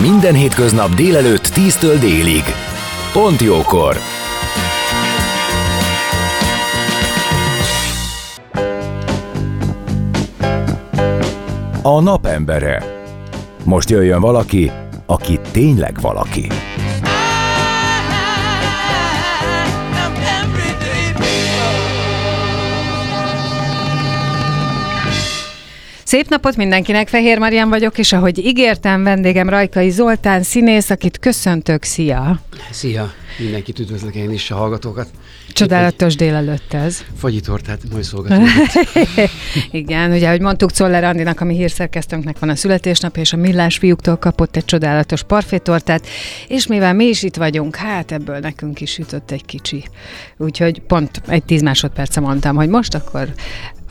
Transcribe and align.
Minden 0.00 0.34
hétköznap 0.34 0.94
délelőtt 0.94 1.46
10-től 1.54 1.96
délig. 2.00 2.42
Pont 3.12 3.40
jókor! 3.40 3.96
A 11.82 12.00
napembere. 12.00 12.82
Most 13.64 13.90
jöjjön 13.90 14.20
valaki, 14.20 14.70
aki 15.06 15.40
tényleg 15.50 16.00
valaki. 16.00 16.46
Szép 26.12 26.28
napot 26.28 26.56
mindenkinek, 26.56 27.08
Fehér 27.08 27.38
Marian 27.38 27.68
vagyok, 27.68 27.98
és 27.98 28.12
ahogy 28.12 28.38
ígértem, 28.38 29.02
vendégem 29.02 29.48
Rajkai 29.48 29.90
Zoltán, 29.90 30.42
színész, 30.42 30.90
akit 30.90 31.18
köszöntök, 31.18 31.82
szia! 31.82 32.40
Szia! 32.70 33.21
Mindenkit 33.42 33.78
üdvözlök 33.78 34.14
én 34.14 34.30
is, 34.30 34.50
a 34.50 34.54
hallgatókat. 34.54 35.08
Csodálatos 35.52 36.14
délelőtt 36.14 36.72
ez. 36.72 37.04
Fagyitortát 37.16 37.80
majd 37.92 38.04
szolgatunk. 38.04 38.48
Igen, 39.70 40.12
ugye, 40.12 40.26
ahogy 40.26 40.40
mondtuk, 40.40 40.70
Czoller 40.70 41.04
Andinak, 41.04 41.40
ami 41.40 41.54
hírszerkesztőnknek 41.54 42.38
van 42.38 42.48
a 42.48 42.54
születésnap, 42.54 43.16
és 43.16 43.32
a 43.32 43.36
Millás 43.36 43.76
fiúktól 43.76 44.16
kapott 44.16 44.56
egy 44.56 44.64
csodálatos 44.64 45.22
parfétortát, 45.22 46.06
és 46.48 46.66
mivel 46.66 46.94
mi 46.94 47.04
is 47.04 47.22
itt 47.22 47.36
vagyunk, 47.36 47.76
hát 47.76 48.12
ebből 48.12 48.38
nekünk 48.38 48.80
is 48.80 48.90
sütött 48.90 49.30
egy 49.30 49.44
kicsi. 49.44 49.84
Úgyhogy 50.36 50.80
pont 50.80 51.22
egy 51.26 51.44
tíz 51.44 51.62
másodperce 51.62 52.20
mondtam, 52.20 52.56
hogy 52.56 52.68
most 52.68 52.94
akkor 52.94 53.28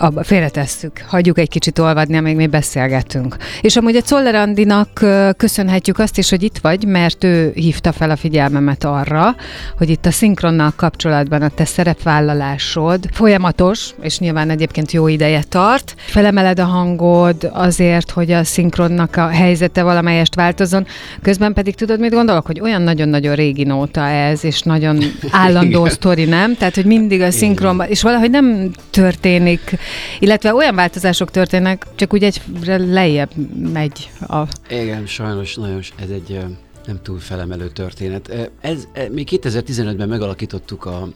abba 0.02 0.24
félretesszük, 0.24 1.06
hagyjuk 1.08 1.40
egy 1.40 1.50
kicsit 1.50 1.80
olvadni, 1.80 2.18
amíg 2.18 2.36
mi 2.36 2.48
beszélgetünk. 2.48 3.36
És 3.62 3.76
amúgy 3.76 3.96
a 3.96 4.02
Czoller 4.02 4.36
Andinak 4.36 5.06
köszönhetjük 5.38 6.00
azt 6.00 6.18
is, 6.18 6.30
hogy 6.30 6.44
itt 6.44 6.58
vagy, 6.58 6.86
mert 6.86 7.24
ő 7.24 7.52
hívta 7.56 7.92
fel 7.92 8.10
a 8.10 8.16
figyelmemet 8.16 8.84
arra, 8.84 9.36
hogy 9.78 9.90
itt 9.90 10.06
a 10.06 10.12
szinkronnal 10.12 10.74
kapcsolatban 10.76 11.42
a 11.42 11.50
te 11.50 11.66
szerepvállalásod 11.66 13.10
folyamatos, 13.12 13.90
és 14.02 14.20
nyilván 14.20 14.50
egyébként 14.50 14.92
jó 14.92 15.08
ideje 15.08 15.44
tart. 15.50 15.96
Felemeled 15.98 16.60
a 16.60 16.66
hangod 16.66 17.50
azért, 17.54 18.12
hogy 18.12 18.32
a 18.32 18.44
szinkronnak 18.44 19.16
a 19.16 19.28
helyzete 19.28 19.84
valamelyest 19.84 20.36
változon, 20.36 20.86
közben 21.22 21.54
pedig 21.54 21.76
tudod, 21.76 22.00
mit 22.00 22.12
gondolok, 22.12 22.46
hogy 22.46 22.60
olyan 22.60 22.82
nagyon-nagyon 22.82 23.36
régi 23.36 23.64
nóta 23.64 24.08
ez, 24.08 24.44
és 24.44 24.62
nagyon 24.62 25.00
állandó 25.32 25.86
sztori, 25.86 26.26
nem? 26.26 26.56
Tehát, 26.56 26.76
hogy 26.76 26.86
mindig 26.86 27.22
a 27.22 27.32
szinkronban, 27.32 27.88
és 27.88 28.02
valahogy 28.02 28.30
nem 28.30 28.72
történik 28.90 29.80
illetve 30.20 30.54
olyan 30.54 30.76
változások 30.76 31.32
történnek, 31.32 31.86
csak 31.96 32.14
úgy 32.14 32.24
egyre 32.24 32.78
lejjebb 32.78 33.30
megy 33.74 34.10
a... 34.28 34.44
Igen, 34.70 35.06
sajnos 35.06 35.56
nagyon, 35.56 35.82
ez 36.02 36.10
egy 36.10 36.40
nem 36.86 37.02
túl 37.02 37.20
felemelő 37.20 37.70
történet. 37.70 38.52
Ez, 38.62 38.88
mi 39.12 39.24
2015-ben 39.28 40.08
megalakítottuk 40.08 40.86
a, 40.86 41.08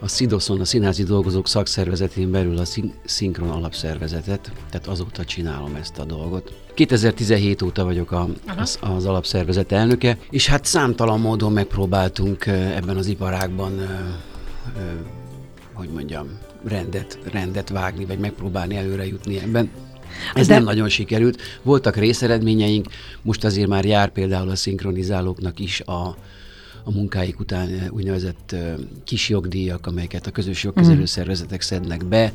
a 0.00 0.08
SZIDOSZON, 0.08 0.60
a 0.60 0.64
Színházi 0.64 1.02
Dolgozók 1.02 1.48
Szakszervezetén 1.48 2.30
belül 2.30 2.58
a 2.58 2.64
szin- 2.64 2.94
Szinkron 3.04 3.50
Alapszervezetet, 3.50 4.52
tehát 4.70 4.86
azóta 4.86 5.24
csinálom 5.24 5.74
ezt 5.74 5.98
a 5.98 6.04
dolgot. 6.04 6.52
2017 6.74 7.62
óta 7.62 7.84
vagyok 7.84 8.12
a, 8.12 8.28
az, 8.56 8.78
az 8.80 9.06
alapszervezet 9.06 9.72
elnöke, 9.72 10.18
és 10.30 10.46
hát 10.46 10.64
számtalan 10.64 11.20
módon 11.20 11.52
megpróbáltunk 11.52 12.46
ebben 12.46 12.96
az 12.96 13.06
iparágban, 13.06 13.72
hogy 15.72 15.88
mondjam, 15.88 16.38
rendet, 16.64 17.18
rendet 17.32 17.68
vágni, 17.68 18.04
vagy 18.04 18.18
megpróbálni 18.18 18.76
előre 18.76 19.06
jutni 19.06 19.38
ebben. 19.38 19.70
Ez 20.34 20.46
De... 20.46 20.54
nem 20.54 20.62
nagyon 20.62 20.88
sikerült. 20.88 21.42
Voltak 21.62 21.96
részeredményeink, 21.96 22.86
most 23.22 23.44
azért 23.44 23.68
már 23.68 23.84
jár 23.84 24.08
például 24.12 24.48
a 24.48 24.56
szinkronizálóknak 24.56 25.58
is 25.58 25.80
a, 25.80 26.16
a 26.84 26.90
munkáik 26.90 27.40
után 27.40 27.88
úgynevezett 27.90 28.56
kis 29.04 29.28
jogdíjak, 29.28 29.86
amelyeket 29.86 30.26
a 30.26 30.30
közös 30.30 30.64
jogkezelő 30.64 31.00
mm. 31.00 31.04
szervezetek 31.04 31.60
szednek 31.60 32.04
be. 32.04 32.32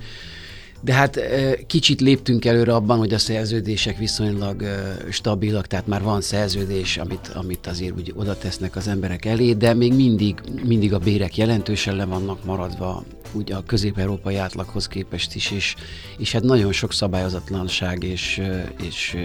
De 0.85 0.93
hát 0.93 1.19
kicsit 1.67 2.01
léptünk 2.01 2.45
előre 2.45 2.73
abban, 2.73 2.97
hogy 2.97 3.13
a 3.13 3.17
szerződések 3.17 3.97
viszonylag 3.97 4.63
stabilak, 5.09 5.67
tehát 5.67 5.87
már 5.87 6.01
van 6.01 6.21
szerződés, 6.21 6.97
amit, 6.97 7.31
amit 7.33 7.67
azért 7.67 7.93
úgy 7.97 8.13
oda 8.15 8.37
tesznek 8.37 8.75
az 8.75 8.87
emberek 8.87 9.25
elé, 9.25 9.53
de 9.53 9.73
még 9.73 9.93
mindig, 9.93 10.35
mindig 10.63 10.93
a 10.93 10.97
bérek 10.97 11.37
jelentősen 11.37 11.95
le 11.95 12.05
vannak 12.05 12.45
maradva 12.45 13.03
úgy 13.31 13.51
a 13.51 13.63
közép-európai 13.65 14.35
átlaghoz 14.35 14.87
képest 14.87 15.35
is, 15.35 15.51
és, 15.51 15.75
és 16.17 16.31
hát 16.31 16.43
nagyon 16.43 16.71
sok 16.71 16.93
szabályozatlanság 16.93 18.03
és, 18.03 18.41
és 18.83 19.17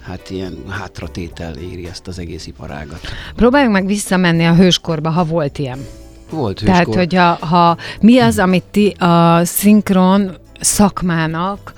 hát 0.00 0.30
ilyen 0.30 0.56
hátratétel 0.68 1.54
éri 1.56 1.86
ezt 1.86 2.06
az 2.06 2.18
egész 2.18 2.46
iparágat. 2.46 3.00
Próbáljunk 3.34 3.72
meg 3.72 3.86
visszamenni 3.86 4.44
a 4.44 4.54
hőskorba, 4.54 5.10
ha 5.10 5.24
volt 5.24 5.58
ilyen. 5.58 5.78
Volt 6.30 6.60
hőskor. 6.60 6.76
Tehát, 6.76 6.94
hogy 6.94 7.14
ha, 7.14 7.46
ha 7.46 7.76
mi 8.00 8.18
az, 8.18 8.38
amit 8.38 8.64
ti 8.70 8.88
a 8.88 9.44
szinkron 9.44 10.44
szakmának 10.60 11.72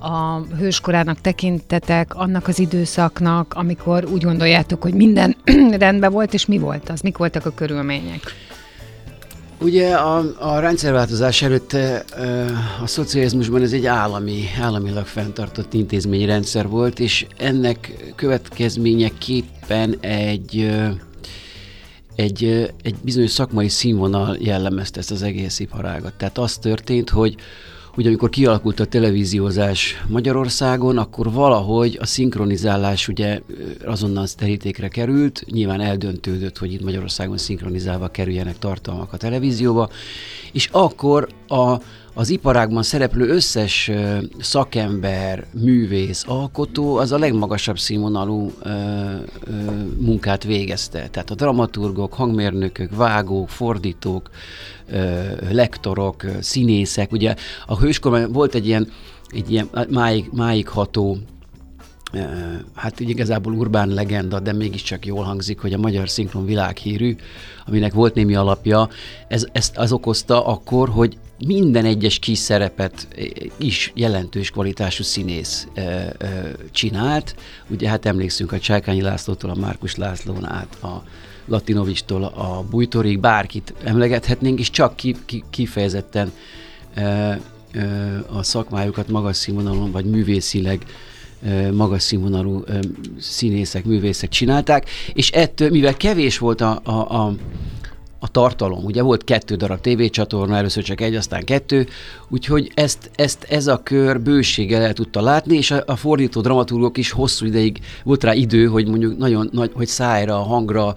a 0.00 0.40
hőskorának 0.58 1.20
tekintetek, 1.20 2.14
annak 2.14 2.48
az 2.48 2.58
időszaknak, 2.58 3.54
amikor 3.54 4.04
úgy 4.04 4.22
gondoljátok, 4.22 4.82
hogy 4.82 4.94
minden 4.94 5.36
rendben 5.78 6.12
volt, 6.12 6.34
és 6.34 6.46
mi 6.46 6.58
volt 6.58 6.88
az? 6.88 7.00
Mik 7.00 7.16
voltak 7.16 7.46
a 7.46 7.50
körülmények? 7.50 8.20
Ugye 9.60 9.94
a, 9.94 10.22
a 10.38 10.58
rendszerváltozás 10.58 11.42
előtt 11.42 11.72
a 12.82 12.86
szocializmusban 12.86 13.62
ez 13.62 13.72
egy 13.72 13.86
állami, 13.86 14.42
államilag 14.60 15.06
fenntartott 15.06 15.74
intézményrendszer 15.74 16.68
volt, 16.68 17.00
és 17.00 17.26
ennek 17.36 18.12
következményeképpen 18.16 19.96
egy 20.00 20.72
egy, 22.14 22.72
egy 22.82 22.94
bizonyos 23.02 23.30
szakmai 23.30 23.68
színvonal 23.68 24.36
jellemezte 24.40 25.00
ezt 25.00 25.10
az 25.10 25.22
egész 25.22 25.58
iparágat. 25.58 26.14
Tehát 26.14 26.38
az 26.38 26.56
történt, 26.56 27.10
hogy, 27.10 27.34
hogy 27.94 28.06
amikor 28.06 28.28
kialakult 28.28 28.80
a 28.80 28.84
televíziózás 28.84 30.04
Magyarországon, 30.08 30.98
akkor 30.98 31.32
valahogy 31.32 31.98
a 32.00 32.06
szinkronizálás 32.06 33.08
ugye 33.08 33.40
azonnal 33.84 34.26
terítékre 34.36 34.88
került, 34.88 35.44
nyilván 35.50 35.80
eldöntődött, 35.80 36.58
hogy 36.58 36.72
itt 36.72 36.84
Magyarországon 36.84 37.38
szinkronizálva 37.38 38.08
kerüljenek 38.08 38.58
tartalmak 38.58 39.12
a 39.12 39.16
televízióba, 39.16 39.88
és 40.52 40.68
akkor 40.72 41.28
a, 41.48 41.74
az 42.14 42.30
iparágban 42.30 42.82
szereplő 42.82 43.28
összes 43.28 43.90
szakember, 44.40 45.46
művész, 45.52 46.24
alkotó 46.26 46.96
az 46.96 47.12
a 47.12 47.18
legmagasabb 47.18 47.78
színvonalú 47.78 48.52
munkát 49.98 50.44
végezte. 50.44 51.08
Tehát 51.08 51.30
a 51.30 51.34
dramaturgok, 51.34 52.12
hangmérnökök, 52.12 52.96
vágók, 52.96 53.48
fordítók, 53.48 54.30
lektorok, 55.50 56.24
színészek. 56.40 57.12
Ugye 57.12 57.34
a 57.66 57.78
hőskorban 57.78 58.32
volt 58.32 58.54
egy 58.54 58.66
ilyen, 58.66 58.90
egy 59.28 59.50
ilyen 59.50 59.68
máig, 59.88 60.28
máig 60.32 60.68
ható 60.68 61.18
hát 62.74 63.00
így 63.00 63.08
igazából 63.08 63.52
urbán 63.52 63.88
legenda, 63.88 64.40
de 64.40 64.52
mégiscsak 64.52 65.06
jól 65.06 65.24
hangzik, 65.24 65.60
hogy 65.60 65.72
a 65.72 65.78
magyar 65.78 66.08
szinkron 66.08 66.44
világhírű, 66.44 67.16
aminek 67.66 67.92
volt 67.92 68.14
némi 68.14 68.34
alapja, 68.34 68.88
ez, 69.28 69.46
ezt 69.52 69.76
az 69.76 69.92
okozta 69.92 70.46
akkor, 70.46 70.88
hogy 70.88 71.18
minden 71.38 71.84
egyes 71.84 72.18
kis 72.18 72.38
szerepet 72.38 73.08
is 73.56 73.92
jelentős 73.94 74.50
kvalitású 74.50 75.02
színész 75.02 75.66
e, 75.74 75.80
e, 75.80 76.14
csinált. 76.70 77.34
Ugye 77.68 77.88
hát 77.88 78.06
emlékszünk 78.06 78.52
a 78.52 78.58
Csákányi 78.58 79.00
Lászlótól, 79.00 79.50
a 79.50 79.54
Márkus 79.54 79.96
Lászlón 79.96 80.46
át, 80.46 80.82
a 80.82 81.04
Latinovistól 81.46 82.24
a 82.24 82.64
Bújtorig, 82.70 83.20
bárkit 83.20 83.74
emlegethetnénk, 83.84 84.58
és 84.58 84.70
csak 84.70 84.96
ki, 84.96 85.16
ki, 85.26 85.44
kifejezetten 85.50 86.32
a 88.26 88.42
szakmájukat 88.42 89.08
magas 89.08 89.36
színvonalon, 89.36 89.90
vagy 89.90 90.04
művészileg 90.04 90.84
magas 91.72 92.02
színvonalú 92.02 92.64
színészek, 93.18 93.84
művészek 93.84 94.28
csinálták, 94.28 94.90
és 95.12 95.30
ettől, 95.30 95.70
mivel 95.70 95.96
kevés 95.96 96.38
volt 96.38 96.60
a, 96.60 96.80
a, 96.82 96.90
a 96.90 97.34
a 98.24 98.28
tartalom. 98.28 98.84
Ugye 98.84 99.02
volt 99.02 99.24
kettő 99.24 99.54
darab 99.54 99.80
tévécsatorna, 99.80 100.56
először 100.56 100.82
csak 100.82 101.00
egy, 101.00 101.14
aztán 101.14 101.44
kettő, 101.44 101.86
úgyhogy 102.28 102.70
ezt, 102.74 103.10
ezt 103.14 103.46
ez 103.48 103.66
a 103.66 103.80
kör 103.82 104.20
bőséggel 104.20 104.82
el 104.82 104.92
tudta 104.92 105.20
látni, 105.20 105.56
és 105.56 105.70
a, 105.70 105.82
a 105.86 105.96
fordító 105.96 106.40
dramaturgok 106.40 106.98
is 106.98 107.10
hosszú 107.10 107.46
ideig 107.46 107.80
volt 108.04 108.24
rá 108.24 108.34
idő, 108.34 108.66
hogy 108.66 108.88
mondjuk 108.88 109.18
nagyon 109.18 109.48
nagy, 109.52 109.70
hogy 109.74 109.86
szájra, 109.86 110.36
hangra, 110.36 110.94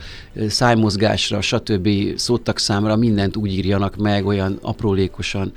szájmozgásra, 0.48 1.42
stb. 1.42 1.90
szóttak 2.16 2.60
számra 2.60 2.96
mindent 2.96 3.36
úgy 3.36 3.54
írjanak 3.54 3.96
meg, 3.96 4.26
olyan 4.26 4.60
aprólékosan, 4.62 5.52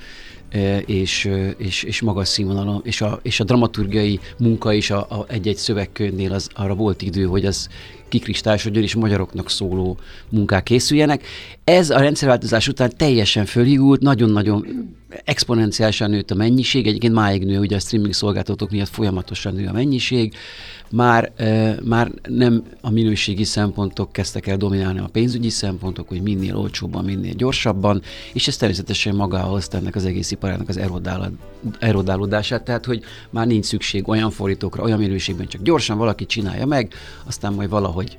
és, 0.87 1.31
és, 1.57 1.83
és 1.83 2.01
magas 2.01 2.29
színvonalon, 2.29 2.81
és 2.85 3.01
a, 3.01 3.19
és 3.23 3.41
a 3.41 3.45
dramaturgiai 3.45 4.21
munka 4.39 4.73
is 4.73 4.91
a, 4.91 4.99
a 4.99 5.25
egy-egy 5.29 5.57
szövegkönyvnél 5.57 6.33
az, 6.33 6.49
arra 6.55 6.75
volt 6.75 7.03
idő, 7.03 7.25
hogy 7.25 7.45
az 7.45 7.69
kikristályosodjon 8.11 8.83
és 8.83 8.95
magyaroknak 8.95 9.51
szóló 9.51 9.99
munkák 10.29 10.63
készüljenek. 10.63 11.27
Ez 11.71 11.91
a 11.91 11.99
rendszerváltozás 11.99 12.69
után 12.69 12.93
teljesen 12.97 13.47
fölhigult, 13.47 14.01
nagyon-nagyon 14.01 14.67
exponenciálisan 15.25 16.11
nőtt 16.11 16.31
a 16.31 16.35
mennyiség, 16.35 16.87
egyébként 16.87 17.15
máig 17.15 17.45
nő, 17.45 17.59
ugye 17.59 17.77
a 17.77 17.79
streaming 17.79 18.13
szolgáltatók 18.13 18.71
miatt 18.71 18.89
folyamatosan 18.89 19.55
nő 19.55 19.67
a 19.67 19.73
mennyiség, 19.73 20.35
már, 20.91 21.33
már 21.85 22.13
nem 22.29 22.65
a 22.81 22.91
minőségi 22.91 23.45
szempontok 23.45 24.13
kezdtek 24.13 24.47
el 24.47 24.57
dominálni 24.57 24.99
a 24.99 25.09
pénzügyi 25.13 25.49
szempontok, 25.49 26.09
hogy 26.09 26.23
minél 26.23 26.57
olcsóbban, 26.57 27.05
minél 27.05 27.33
gyorsabban, 27.33 28.03
és 28.33 28.49
ez 28.49 28.57
természetesen 28.57 29.15
magához 29.15 29.69
ennek 29.73 29.95
az 29.95 30.05
egész 30.05 30.31
iparának 30.31 30.69
az 30.69 30.81
erodálódását, 31.79 32.65
tehát 32.65 32.85
hogy 32.85 33.03
már 33.31 33.47
nincs 33.47 33.65
szükség 33.65 34.09
olyan 34.09 34.31
fordítókra, 34.31 34.83
olyan 34.83 34.99
minőségben, 34.99 35.47
csak 35.47 35.63
gyorsan 35.63 35.99
valaki 35.99 36.27
csinálja 36.27 36.67
meg, 36.67 36.95
aztán 37.27 37.53
majd 37.53 37.69
valahogy 37.69 38.19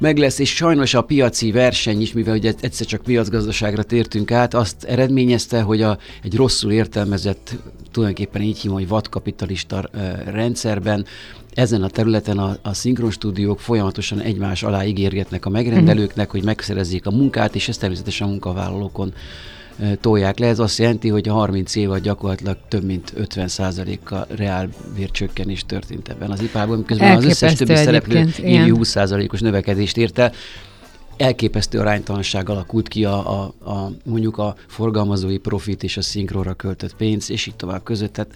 meg 0.00 0.18
lesz, 0.18 0.38
és 0.38 0.54
sajnos 0.54 0.94
a 0.94 1.02
piaci 1.02 1.52
verseny 1.52 2.00
is, 2.00 2.12
mivel 2.12 2.36
ugye 2.36 2.52
egyszer 2.60 2.86
csak 2.86 3.02
piacgazdaságra 3.02 3.82
tértünk 3.82 4.30
át, 4.30 4.54
azt 4.54 4.84
eredményezte, 4.84 5.60
hogy 5.60 5.82
a, 5.82 5.98
egy 6.22 6.36
rosszul 6.36 6.72
értelmezett, 6.72 7.56
tulajdonképpen 7.90 8.42
így 8.42 8.58
hívom, 8.58 8.76
hogy 8.76 8.88
vadkapitalista 8.88 9.90
rendszerben 10.24 11.06
ezen 11.54 11.82
a 11.82 11.88
területen 11.88 12.38
a, 12.38 12.56
a 12.62 12.74
szinkronstúdiók 12.74 13.60
folyamatosan 13.60 14.20
egymás 14.20 14.62
alá 14.62 14.84
ígérgetnek 14.84 15.46
a 15.46 15.50
megrendelőknek, 15.50 16.30
hogy 16.30 16.44
megszerezzék 16.44 17.06
a 17.06 17.10
munkát, 17.10 17.54
és 17.54 17.68
ez 17.68 17.76
természetesen 17.76 18.26
a 18.26 18.30
munkavállalókon 18.30 19.12
tolják 20.00 20.38
le. 20.38 20.46
Ez 20.46 20.58
azt 20.58 20.78
jelenti, 20.78 21.08
hogy 21.08 21.28
a 21.28 21.32
30 21.32 21.74
év 21.74 21.90
alatt 21.90 22.02
gyakorlatilag 22.02 22.56
több 22.68 22.84
mint 22.84 23.12
50%-kal 23.16 24.26
reál 24.28 24.68
vércsökkenés 24.94 25.64
történt 25.66 26.08
ebben 26.08 26.30
az 26.30 26.42
ipában, 26.42 26.78
miközben 26.78 27.16
az 27.16 27.24
összes 27.24 27.54
többi 27.54 27.76
szereplő 27.76 28.28
évi 28.42 28.72
20%-os 28.74 29.40
növekedést 29.40 29.96
ért 29.96 30.18
el 30.18 30.32
elképesztő 31.20 31.78
aránytalanság 31.78 32.48
alakult 32.48 32.88
ki 32.88 33.04
a, 33.04 33.40
a, 33.40 33.70
a, 33.70 33.92
mondjuk 34.04 34.38
a 34.38 34.54
forgalmazói 34.66 35.38
profit 35.38 35.82
és 35.82 35.96
a 35.96 36.02
szinkróra 36.02 36.54
költött 36.54 36.96
pénz, 36.96 37.30
és 37.30 37.46
így 37.46 37.56
tovább 37.56 37.82
között. 37.82 38.12
Tehát 38.12 38.32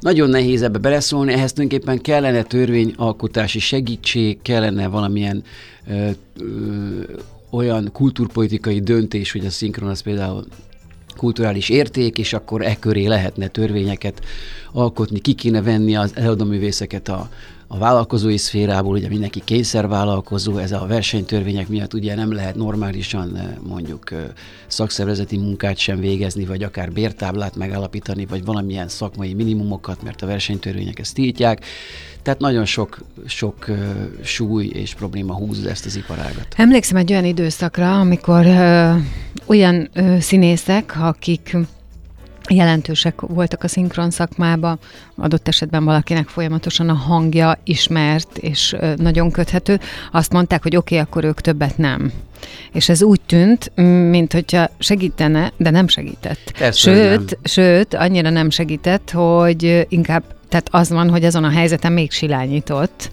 nagyon 0.00 0.28
nehéz 0.28 0.62
ebbe 0.62 0.78
beleszólni, 0.78 1.32
ehhez 1.32 1.52
tulajdonképpen 1.52 2.00
kellene 2.00 2.42
törvényalkotási 2.42 3.58
segítség, 3.58 4.42
kellene 4.42 4.86
valamilyen 4.86 5.42
ö, 5.88 6.10
ö, 6.38 7.02
olyan 7.52 7.88
kulturpolitikai 7.92 8.80
döntés, 8.80 9.32
hogy 9.32 9.46
a 9.46 9.50
szinkron 9.50 9.88
az 9.88 10.00
például 10.00 10.44
kulturális 11.16 11.68
érték, 11.68 12.18
és 12.18 12.32
akkor 12.32 12.62
e 12.62 12.76
köré 12.78 13.06
lehetne 13.06 13.48
törvényeket 13.48 14.20
alkotni, 14.72 15.18
ki 15.18 15.32
kéne 15.32 15.62
venni 15.62 15.96
az 15.96 16.12
előadóművészeket 16.14 17.08
a, 17.08 17.28
a 17.74 17.78
vállalkozói 17.78 18.36
szférából, 18.36 18.94
ugye 18.94 19.08
mindenki 19.08 19.40
kényszervállalkozó, 19.44 20.56
ez 20.58 20.72
a 20.72 20.86
versenytörvények 20.86 21.68
miatt 21.68 21.94
ugye 21.94 22.14
nem 22.14 22.32
lehet 22.32 22.54
normálisan 22.54 23.36
eh, 23.36 23.46
mondjuk 23.68 24.10
eh, 24.10 24.18
szakszervezeti 24.66 25.36
munkát 25.36 25.76
sem 25.76 26.00
végezni, 26.00 26.44
vagy 26.44 26.62
akár 26.62 26.92
bértáblát 26.92 27.56
megállapítani, 27.56 28.26
vagy 28.26 28.44
valamilyen 28.44 28.88
szakmai 28.88 29.34
minimumokat, 29.34 30.02
mert 30.02 30.22
a 30.22 30.26
versenytörvények 30.26 30.98
ezt 30.98 31.14
tiltják. 31.14 31.64
Tehát 32.22 32.40
nagyon 32.40 32.64
sok, 32.64 32.98
sok 33.26 33.64
uh, 33.68 33.76
súly 34.22 34.66
és 34.66 34.94
probléma 34.94 35.34
húz 35.34 35.64
ezt 35.66 35.86
az 35.86 35.96
iparágat. 35.96 36.46
Emlékszem 36.56 36.96
egy 36.96 37.12
olyan 37.12 37.24
időszakra, 37.24 38.00
amikor 38.00 38.46
uh, 38.46 38.94
olyan 39.46 39.90
uh, 39.94 40.18
színészek, 40.18 40.94
akik 41.00 41.56
jelentősek 42.48 43.20
voltak 43.20 43.64
a 43.64 43.68
szinkron 43.68 44.10
szakmába, 44.10 44.78
adott 45.16 45.48
esetben 45.48 45.84
valakinek 45.84 46.28
folyamatosan 46.28 46.88
a 46.88 46.94
hangja 46.94 47.58
ismert 47.64 48.38
és 48.38 48.76
nagyon 48.96 49.30
köthető, 49.30 49.80
azt 50.12 50.32
mondták, 50.32 50.62
hogy 50.62 50.76
oké, 50.76 50.94
okay, 50.94 51.06
akkor 51.06 51.24
ők 51.24 51.40
többet 51.40 51.78
nem. 51.78 52.12
És 52.72 52.88
ez 52.88 53.02
úgy 53.02 53.20
tűnt, 53.26 53.72
mint 54.10 54.32
hogyha 54.32 54.70
segítene, 54.78 55.52
de 55.56 55.70
nem 55.70 55.88
segített. 55.88 56.52
Persze, 56.58 56.80
sőt, 56.80 57.30
nem. 57.30 57.40
sőt, 57.42 57.94
annyira 57.94 58.30
nem 58.30 58.50
segített, 58.50 59.10
hogy 59.10 59.86
inkább, 59.88 60.22
tehát 60.48 60.68
az 60.70 60.90
van, 60.90 61.10
hogy 61.10 61.24
azon 61.24 61.44
a 61.44 61.50
helyzeten 61.50 61.92
még 61.92 62.10
silányított, 62.10 63.10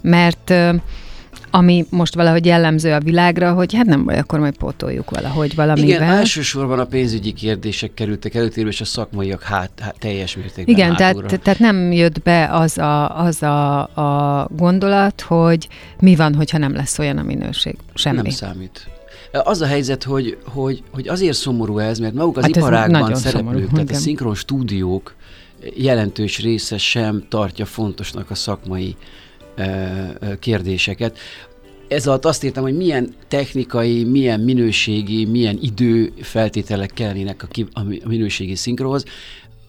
mert 0.00 0.54
ami 1.54 1.86
most 1.90 2.14
valahogy 2.14 2.46
jellemző 2.46 2.92
a 2.92 3.00
világra, 3.00 3.52
hogy 3.52 3.74
hát 3.74 3.86
nem 3.86 4.04
baj, 4.04 4.18
akkor 4.18 4.38
majd 4.38 4.56
pótoljuk 4.56 5.10
valahogy 5.10 5.54
valamivel. 5.54 5.88
Igen, 5.88 6.02
elsősorban 6.02 6.78
a 6.78 6.84
pénzügyi 6.84 7.32
kérdések 7.32 7.94
kerültek 7.94 8.34
előtérbe, 8.34 8.70
és 8.70 8.80
a 8.80 8.84
szakmaiak 8.84 9.42
hát, 9.42 9.70
hát 9.80 9.96
teljes 9.98 10.36
mértékben 10.36 10.74
Igen, 10.74 10.96
tehát, 10.96 11.40
tehát 11.42 11.58
nem 11.58 11.92
jött 11.92 12.22
be 12.22 12.48
az, 12.50 12.78
a, 12.78 13.18
az 13.18 13.42
a, 13.42 13.80
a 13.80 14.48
gondolat, 14.56 15.20
hogy 15.20 15.68
mi 16.00 16.16
van, 16.16 16.34
hogyha 16.34 16.58
nem 16.58 16.74
lesz 16.74 16.98
olyan 16.98 17.18
a 17.18 17.22
minőség. 17.22 17.76
Semmi. 17.94 18.16
Nem 18.16 18.30
számít. 18.30 18.88
Az 19.32 19.60
a 19.60 19.66
helyzet, 19.66 20.02
hogy, 20.02 20.38
hogy, 20.44 20.82
hogy 20.90 21.08
azért 21.08 21.36
szomorú 21.36 21.78
ez, 21.78 21.98
mert 21.98 22.14
maguk 22.14 22.36
az 22.36 22.42
hát 22.42 22.56
iparágban 22.56 23.14
szereplők, 23.14 23.46
szomorú, 23.46 23.66
tehát 23.66 23.82
igen. 23.82 23.96
a 23.96 23.98
szinkron 23.98 24.34
stúdiók 24.34 25.14
jelentős 25.74 26.38
része 26.38 26.78
sem 26.78 27.24
tartja 27.28 27.64
fontosnak 27.64 28.30
a 28.30 28.34
szakmai 28.34 28.96
kérdéseket. 30.38 31.18
Ez 31.88 32.06
alatt 32.06 32.24
azt 32.24 32.44
értem, 32.44 32.62
hogy 32.62 32.76
milyen 32.76 33.14
technikai, 33.28 34.04
milyen 34.04 34.40
minőségi, 34.40 35.24
milyen 35.24 35.58
idő 35.60 36.12
feltételek 36.20 36.90
kellenének 36.94 37.42
a, 37.42 37.46
ki, 37.46 37.66
a 37.72 37.82
minőségi 38.04 38.54
szinkronhoz. 38.54 39.04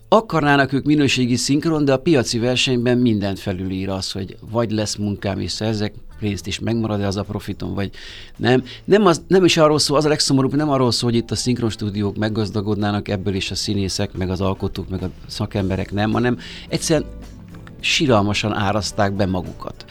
Akarnának 0.08 0.74
ők 0.74 0.86
minőségi 0.86 1.36
szinkron, 1.36 1.86
de 1.86 1.94
a 1.94 1.98
piaci 1.98 2.40
versenyben 2.40 2.98
mindent 2.98 3.40
felülír 3.40 3.90
az, 3.90 4.12
hogy 4.12 4.38
vagy 4.52 4.72
lesz 4.72 4.96
munkám 4.96 5.40
és 5.40 5.52
szerzek 5.52 5.94
pénzt, 6.20 6.48
és 6.48 6.60
megmarad-e 6.60 7.08
az 7.08 7.18
a 7.18 7.24
profitom, 7.24 7.74
vagy 7.74 7.90
nem. 8.38 8.64
Nem, 8.86 9.06
az, 9.06 9.22
nem 9.28 9.46
is 9.46 9.58
arról 9.58 9.80
szól, 9.80 9.98
az 9.98 10.06
a 10.06 10.10
legszomorúbb, 10.10 10.56
nem 10.56 10.70
arról 10.70 10.92
szól, 10.92 11.10
hogy 11.10 11.20
itt 11.20 11.32
a 11.32 11.36
szinkron 11.36 11.70
stúdiók 11.70 12.18
meggazdagodnának 12.18 13.08
ebből 13.08 13.34
is 13.34 13.52
a 13.52 13.56
színészek, 13.56 14.18
meg 14.18 14.30
az 14.30 14.42
alkotók, 14.42 14.90
meg 14.90 15.04
a 15.04 15.10
szakemberek 15.28 15.92
nem, 15.92 16.12
hanem 16.12 16.38
egyszerűen 16.70 17.10
siralmasan 17.84 18.54
áraszták 18.54 19.14
be 19.14 19.26
magukat. 19.26 19.86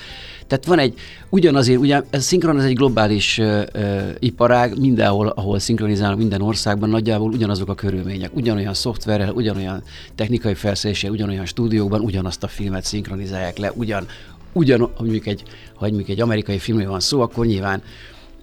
Tehát 0.46 0.66
van 0.66 0.78
egy, 0.78 0.94
ugyanazért, 1.28 1.78
ugyan, 1.78 2.04
ez 2.10 2.24
szinkron 2.24 2.58
ez 2.58 2.64
egy 2.64 2.74
globális 2.74 3.38
uh, 3.38 3.62
uh, 3.74 4.08
iparág, 4.18 4.78
mindenhol, 4.78 5.28
ahol 5.28 5.58
szinkronizálnak, 5.58 6.18
minden 6.18 6.42
országban 6.42 6.88
nagyjából 6.88 7.32
ugyanazok 7.32 7.68
a 7.68 7.74
körülmények. 7.74 8.30
Ugyanolyan 8.34 8.74
szoftverrel, 8.74 9.30
ugyanolyan 9.30 9.82
technikai 10.14 10.54
felszereléssel, 10.54 11.10
ugyanolyan 11.10 11.46
stúdiókban 11.46 12.00
ugyanazt 12.00 12.42
a 12.42 12.48
filmet 12.48 12.84
szinkronizálják 12.84 13.58
le, 13.58 13.72
ugyan, 13.74 14.06
ugyan, 14.52 14.92
mondjuk 14.98 15.26
egy, 15.26 15.42
ha 15.74 15.86
mondjuk 15.86 16.08
egy 16.08 16.20
amerikai 16.20 16.58
filmről 16.58 16.88
van 16.88 17.00
szó, 17.00 17.20
akkor 17.20 17.46
nyilván 17.46 17.82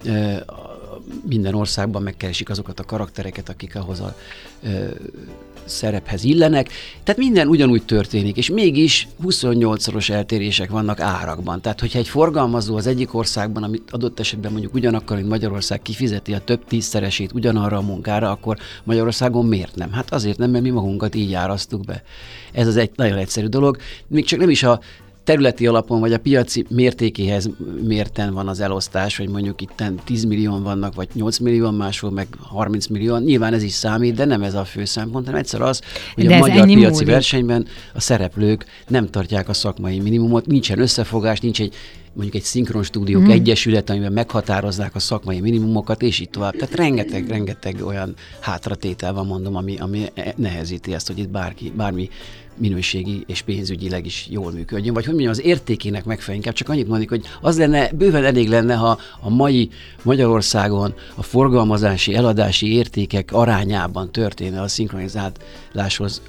uh, 0.04 0.36
minden 1.28 1.54
országban 1.54 2.02
megkeresik 2.02 2.50
azokat 2.50 2.80
a 2.80 2.84
karaktereket, 2.84 3.48
akik 3.48 3.76
ahhoz 3.76 4.00
a 4.00 4.14
szerephez 5.70 6.24
illenek. 6.24 6.68
Tehát 7.02 7.20
minden 7.20 7.48
ugyanúgy 7.48 7.84
történik, 7.84 8.36
és 8.36 8.50
mégis 8.50 9.08
28-szoros 9.24 10.10
eltérések 10.10 10.70
vannak 10.70 11.00
árakban. 11.00 11.60
Tehát, 11.60 11.80
hogyha 11.80 11.98
egy 11.98 12.08
forgalmazó 12.08 12.76
az 12.76 12.86
egyik 12.86 13.14
országban, 13.14 13.62
amit 13.62 13.90
adott 13.90 14.20
esetben 14.20 14.50
mondjuk 14.52 14.74
ugyanakkor, 14.74 15.16
mint 15.16 15.28
Magyarország 15.28 15.82
kifizeti 15.82 16.34
a 16.34 16.38
több 16.38 16.64
tízszeresét 16.64 17.32
ugyanarra 17.32 17.76
a 17.76 17.82
munkára, 17.82 18.30
akkor 18.30 18.56
Magyarországon 18.84 19.46
miért 19.46 19.74
nem? 19.74 19.92
Hát 19.92 20.12
azért 20.12 20.38
nem, 20.38 20.50
mert 20.50 20.64
mi 20.64 20.70
magunkat 20.70 21.14
így 21.14 21.34
árasztuk 21.34 21.84
be. 21.84 22.02
Ez 22.52 22.66
az 22.66 22.76
egy 22.76 22.90
nagyon 22.94 23.18
egyszerű 23.18 23.46
dolog. 23.46 23.76
Még 24.06 24.24
csak 24.24 24.38
nem 24.38 24.50
is 24.50 24.62
a 24.62 24.80
területi 25.24 25.66
alapon, 25.66 26.00
vagy 26.00 26.12
a 26.12 26.18
piaci 26.18 26.64
mértékéhez 26.68 27.50
mérten 27.82 28.34
van 28.34 28.48
az 28.48 28.60
elosztás, 28.60 29.16
hogy 29.16 29.28
mondjuk 29.28 29.60
itt 29.60 29.82
10 30.04 30.24
millió 30.24 30.58
vannak, 30.58 30.94
vagy 30.94 31.08
8 31.12 31.38
millió, 31.38 31.70
máshol 31.70 32.10
meg 32.10 32.26
30 32.40 32.86
millió. 32.86 33.16
Nyilván 33.16 33.54
ez 33.54 33.62
is 33.62 33.72
számít, 33.72 34.14
de 34.14 34.24
nem 34.24 34.42
ez 34.42 34.54
a 34.54 34.64
fő 34.64 34.84
szempont, 34.84 35.24
hanem 35.24 35.40
egyszer 35.40 35.60
az, 35.60 35.80
hogy 36.14 36.26
de 36.26 36.34
a 36.34 36.38
magyar 36.38 36.66
piaci 36.66 36.90
múlik. 36.92 37.06
versenyben 37.06 37.66
a 37.94 38.00
szereplők 38.00 38.64
nem 38.88 39.10
tartják 39.10 39.48
a 39.48 39.52
szakmai 39.52 40.00
minimumot, 40.00 40.46
nincsen 40.46 40.78
összefogás, 40.78 41.40
nincs 41.40 41.60
egy 41.60 41.74
mondjuk 42.12 42.34
egy 42.34 42.42
szinkron 42.42 42.82
stúdiók 42.82 43.22
mm. 43.22 43.30
egyesület, 43.30 43.90
amiben 43.90 44.12
meghatározzák 44.12 44.94
a 44.94 44.98
szakmai 44.98 45.40
minimumokat, 45.40 46.02
és 46.02 46.20
így 46.20 46.30
tovább. 46.30 46.52
Tehát 46.52 46.74
rengeteg, 46.74 47.28
rengeteg 47.28 47.86
olyan 47.86 48.14
hátratétel 48.40 49.12
van, 49.12 49.26
mondom, 49.26 49.56
ami, 49.56 49.78
ami 49.78 50.04
nehezíti 50.36 50.94
ezt, 50.94 51.06
hogy 51.06 51.18
itt 51.18 51.28
bárki, 51.28 51.72
bármi 51.76 52.08
minőségi 52.60 53.24
és 53.26 53.42
pénzügyileg 53.42 54.06
is 54.06 54.26
jól 54.30 54.52
működjön, 54.52 54.94
vagy 54.94 55.04
hogy 55.04 55.14
mondjam, 55.14 55.32
az 55.32 55.42
értékének 55.42 56.04
megfelelően. 56.04 56.36
Inkább 56.36 56.54
csak 56.54 56.68
annyit 56.68 56.88
mondjuk, 56.88 57.10
hogy 57.10 57.24
az 57.40 57.58
lenne, 57.58 57.90
bőven 57.92 58.24
elég 58.24 58.48
lenne, 58.48 58.74
ha 58.74 58.98
a 59.20 59.30
mai 59.30 59.70
Magyarországon 60.02 60.94
a 61.14 61.22
forgalmazási, 61.22 62.14
eladási 62.14 62.74
értékek 62.74 63.32
arányában 63.32 64.12
történne 64.12 64.60
a 64.60 64.68
szinkronizáláshoz 64.68 66.22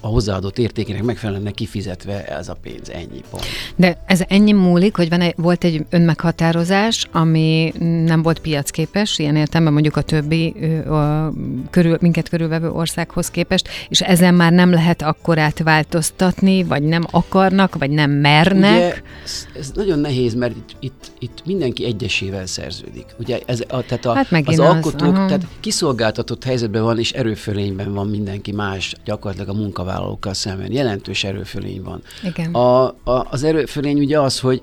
a 0.00 0.06
hozzáadott 0.06 0.58
értékének 0.58 1.02
megfelelően 1.02 1.52
kifizetve 1.52 2.24
ez 2.24 2.48
a 2.48 2.56
pénz, 2.62 2.90
ennyi 2.90 3.20
pont. 3.30 3.44
De 3.76 4.02
ez 4.06 4.22
ennyi 4.28 4.52
múlik, 4.52 4.96
hogy 4.96 5.08
van 5.08 5.20
egy, 5.20 5.25
volt 5.36 5.64
egy 5.64 5.86
önmeghatározás, 5.90 7.08
ami 7.12 7.72
nem 8.04 8.22
volt 8.22 8.38
piacképes, 8.38 9.18
ilyen 9.18 9.36
értelemben 9.36 9.72
mondjuk 9.72 9.96
a 9.96 10.00
többi 10.00 10.54
a, 10.88 11.32
körül, 11.70 11.96
minket 12.00 12.28
körülvevő 12.28 12.70
országhoz 12.70 13.30
képest, 13.30 13.68
és 13.88 14.00
ezen 14.00 14.34
már 14.34 14.52
nem 14.52 14.70
lehet 14.70 15.02
akkorát 15.02 15.58
változtatni, 15.58 16.64
vagy 16.64 16.82
nem 16.82 17.04
akarnak, 17.10 17.78
vagy 17.78 17.90
nem 17.90 18.10
mernek? 18.10 18.76
Ugye, 18.76 19.02
ez, 19.24 19.46
ez 19.58 19.70
nagyon 19.74 19.98
nehéz, 19.98 20.34
mert 20.34 20.54
itt, 20.56 20.76
itt, 20.80 21.12
itt 21.18 21.42
mindenki 21.44 21.84
egyesével 21.84 22.46
szerződik. 22.46 23.06
Ugye 23.18 23.40
ez, 23.46 23.60
a, 23.68 23.82
tehát 23.82 24.04
a, 24.04 24.14
hát 24.14 24.26
az, 24.30 24.40
az 24.46 24.58
alkotók, 24.58 25.14
aha. 25.14 25.26
tehát 25.26 25.46
kiszolgáltatott 25.60 26.44
helyzetben 26.44 26.82
van, 26.82 26.98
és 26.98 27.12
erőfölényben 27.12 27.94
van 27.94 28.08
mindenki 28.08 28.52
más, 28.52 28.94
gyakorlatilag 29.04 29.56
a 29.56 29.58
munkavállalókkal 29.58 30.34
szemben. 30.34 30.72
Jelentős 30.72 31.24
erőfölény 31.24 31.82
van. 31.82 32.02
Igen. 32.24 32.54
A, 32.54 32.84
a, 32.86 33.26
az 33.30 33.42
erőfölény 33.42 33.98
ugye 33.98 34.20
az, 34.20 34.40
hogy 34.40 34.60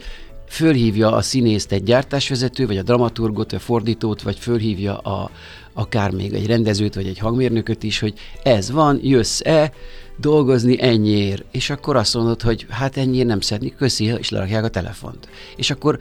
fölhívja 0.54 1.12
a 1.12 1.22
színészt 1.22 1.72
egy 1.72 1.84
gyártásvezető, 1.84 2.68
vagy 2.68 2.78
a 2.78 2.84
dramaturgot, 2.84 3.52
vagy 3.52 3.60
a 3.60 3.64
fordítót, 3.64 4.22
vagy 4.22 4.38
fölhívja 4.40 4.98
a, 4.98 5.30
akár 5.74 6.12
még 6.12 6.34
egy 6.34 6.46
rendezőt, 6.46 6.96
vagy 6.96 7.08
egy 7.08 7.18
hangmérnököt 7.18 7.84
is, 7.84 8.00
hogy 8.00 8.14
ez 8.44 8.72
van, 8.72 9.00
jössz-e, 9.02 9.72
dolgozni 10.18 10.82
ennyiért, 10.82 11.44
és 11.52 11.70
akkor 11.70 11.96
azt 11.96 12.14
mondod, 12.14 12.42
hogy 12.42 12.66
hát 12.70 12.98
ennyiért 12.98 13.28
nem 13.28 13.40
szedni, 13.40 13.74
köszi, 13.78 14.06
és 14.18 14.30
lerakják 14.30 14.64
a 14.64 14.68
telefont. 14.68 15.28
És 15.56 15.72
akkor 15.72 16.00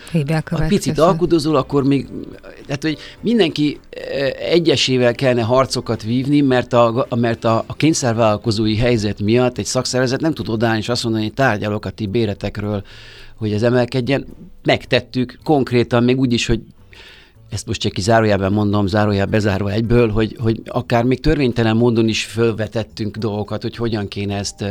a 0.64 0.66
picit 0.68 0.98
alkudozol, 0.98 1.56
akkor 1.56 1.84
még, 1.84 2.08
tehát 2.66 2.82
hogy 2.82 2.98
mindenki 3.20 3.80
e, 3.90 4.34
egyesével 4.38 5.14
kellene 5.14 5.42
harcokat 5.42 6.02
vívni, 6.02 6.40
mert 6.40 6.72
a, 6.72 7.06
mert 7.16 7.44
a, 7.44 7.64
a 7.66 7.74
kényszervállalkozói 7.74 8.76
helyzet 8.76 9.20
miatt 9.20 9.58
egy 9.58 9.66
szakszervezet 9.66 10.20
nem 10.20 10.34
tud 10.34 10.48
odállni, 10.48 10.78
és 10.78 10.88
azt 10.88 11.02
mondani, 11.02 11.24
hogy 11.24 11.34
tárgyalok 11.34 11.84
a 11.84 11.90
ti 11.90 12.06
béretekről, 12.06 12.82
hogy 13.42 13.52
ez 13.52 13.62
emelkedjen. 13.62 14.26
Megtettük 14.62 15.38
konkrétan, 15.44 16.04
még 16.04 16.18
úgy 16.18 16.32
is, 16.32 16.46
hogy 16.46 16.60
ezt 17.50 17.66
most 17.66 17.80
csak 17.80 17.92
zárójában 17.96 18.52
mondom, 18.52 18.86
zárójában 18.86 19.30
bezárva 19.30 19.70
egyből, 19.70 20.10
hogy, 20.10 20.36
hogy 20.38 20.60
akár 20.64 21.04
még 21.04 21.20
törvénytelen 21.20 21.76
módon 21.76 22.08
is 22.08 22.24
fölvetettünk 22.24 23.16
dolgokat, 23.16 23.62
hogy 23.62 23.76
hogyan 23.76 24.08
kéne 24.08 24.36
ezt 24.36 24.64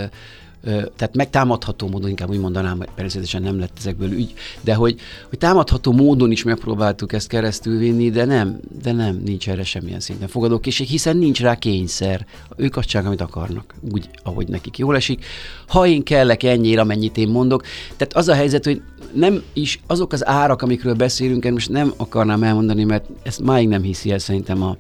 tehát 0.64 1.16
megtámadható 1.16 1.88
módon, 1.88 2.10
inkább 2.10 2.30
úgy 2.30 2.40
mondanám, 2.40 2.80
természetesen 2.96 3.42
nem 3.42 3.60
lett 3.60 3.78
ezekből 3.78 4.12
ügy, 4.12 4.34
de 4.62 4.74
hogy, 4.74 5.00
hogy 5.30 5.38
támadható 5.38 5.92
módon 5.92 6.32
is 6.32 6.44
megpróbáltuk 6.44 7.14
ezt 7.14 7.28
keresztül 7.28 7.78
vinni, 7.78 8.10
de 8.10 8.26
nem, 8.26 8.60
de 8.84 8.92
nem, 8.92 9.22
nincs 9.26 9.50
erre 9.50 9.64
semmilyen 9.64 10.00
szinten 10.00 10.28
fogadókészség, 10.28 10.88
hiszen 10.88 11.18
nincs 11.18 11.42
rá 11.42 11.56
kényszer. 11.56 12.26
Ők 12.56 12.78
azt 12.78 12.88
csinálják, 12.88 13.14
amit 13.14 13.30
akarnak, 13.30 13.76
úgy, 13.92 14.10
ahogy 14.24 14.48
nekik 14.48 14.78
jól 14.78 14.96
esik. 14.96 15.26
Ha 15.68 15.88
én 15.88 16.04
kellek 16.04 16.44
ennyire, 16.44 16.82
amennyit 16.82 17.18
én 17.18 17.28
mondok, 17.28 17.64
tehát 17.98 18.14
az 18.14 18.28
a 18.28 18.34
helyzet, 18.34 18.66
hogy 18.66 18.82
nem 19.14 19.44
is 19.54 19.80
azok 19.88 20.14
az 20.14 20.28
árak, 20.28 20.62
amikről 20.62 20.94
beszélünk, 20.94 21.44
én 21.44 21.54
most 21.54 21.70
nem 21.70 21.94
akarnám 21.98 22.44
elmondani, 22.44 22.84
mert 22.84 23.06
ezt 23.24 23.42
máig 23.42 23.68
nem 23.68 23.82
hiszi 23.82 24.12
el 24.12 24.20
szerintem 24.20 24.64
a, 24.64 24.78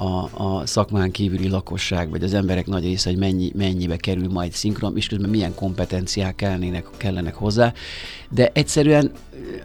a, 0.00 0.30
a 0.44 0.66
szakmán 0.66 1.10
kívüli 1.10 1.48
lakosság, 1.48 2.10
vagy 2.10 2.22
az 2.22 2.34
emberek 2.34 2.66
nagy 2.66 2.84
része, 2.84 3.10
hogy 3.10 3.18
mennyi, 3.18 3.52
mennyibe 3.54 3.96
kerül 3.96 4.28
majd 4.28 4.52
szinkron, 4.52 4.96
és 4.96 5.06
közben 5.06 5.30
milyen 5.30 5.54
kompetenciák 5.54 6.34
kellenek, 6.34 6.86
kellenek 6.96 7.34
hozzá. 7.34 7.72
De 8.30 8.50
egyszerűen 8.52 9.12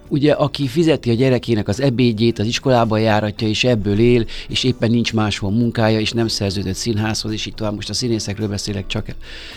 ugye 0.08 0.32
aki 0.32 0.67
fizeti 0.67 1.10
a 1.10 1.13
gyerekének 1.13 1.67
az 1.67 1.82
ebédjét, 1.82 2.39
az 2.39 2.46
iskolába 2.46 2.98
járatja, 2.98 3.48
és 3.48 3.63
ebből 3.63 4.00
él, 4.00 4.25
és 4.48 4.63
éppen 4.63 4.91
nincs 4.91 5.13
máshol 5.13 5.51
munkája, 5.51 6.00
és 6.00 6.12
nem 6.12 6.27
szerződött 6.27 6.75
színházhoz, 6.75 7.32
és 7.32 7.46
így 7.46 7.53
tovább, 7.53 7.75
most 7.75 7.89
a 7.89 7.94
színészekről 7.94 8.48
beszélek 8.48 8.88
csak, 8.88 9.05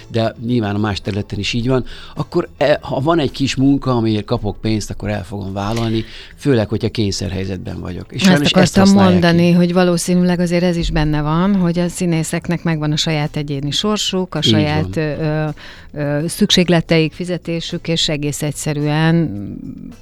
de 0.09 0.35
nyilván 0.47 0.75
a 0.75 0.79
más 0.79 1.01
területen 1.01 1.39
is 1.39 1.53
így 1.53 1.69
van, 1.69 1.85
akkor 2.15 2.49
e, 2.57 2.79
ha 2.83 3.01
van 3.01 3.19
egy 3.19 3.31
kis 3.31 3.57
munka, 3.57 3.91
amiért 3.91 4.25
kapok 4.25 4.61
pénzt, 4.61 4.91
akkor 4.91 5.09
el 5.09 5.25
fogom 5.25 5.53
vállalni, 5.53 6.05
főleg, 6.37 6.69
hogyha 6.69 6.89
kényszerhelyzetben 6.89 7.81
vagyok. 7.81 8.07
És 8.09 8.27
ezt 8.27 8.45
akartam 8.45 8.83
ezt 8.83 8.95
mondani, 8.95 9.47
ki. 9.47 9.53
hogy 9.53 9.73
valószínűleg 9.73 10.41
azért 10.41 10.63
ez 10.63 10.77
is 10.77 10.91
benne 10.91 11.23
van, 11.23 11.55
hogy 11.55 11.79
a 11.79 11.89
színészeknek 11.89 12.63
megvan 12.63 12.93
a 12.93 12.97
saját 12.97 13.37
egyéni 13.37 13.71
sorsuk, 13.71 14.35
a 14.35 14.39
így 14.39 14.45
saját 14.45 14.97
ö, 14.97 15.49
ö, 15.93 16.25
szükségleteik, 16.27 17.13
fizetésük, 17.13 17.89
és 17.89 18.09
egész 18.09 18.43
egyszerűen 18.43 19.57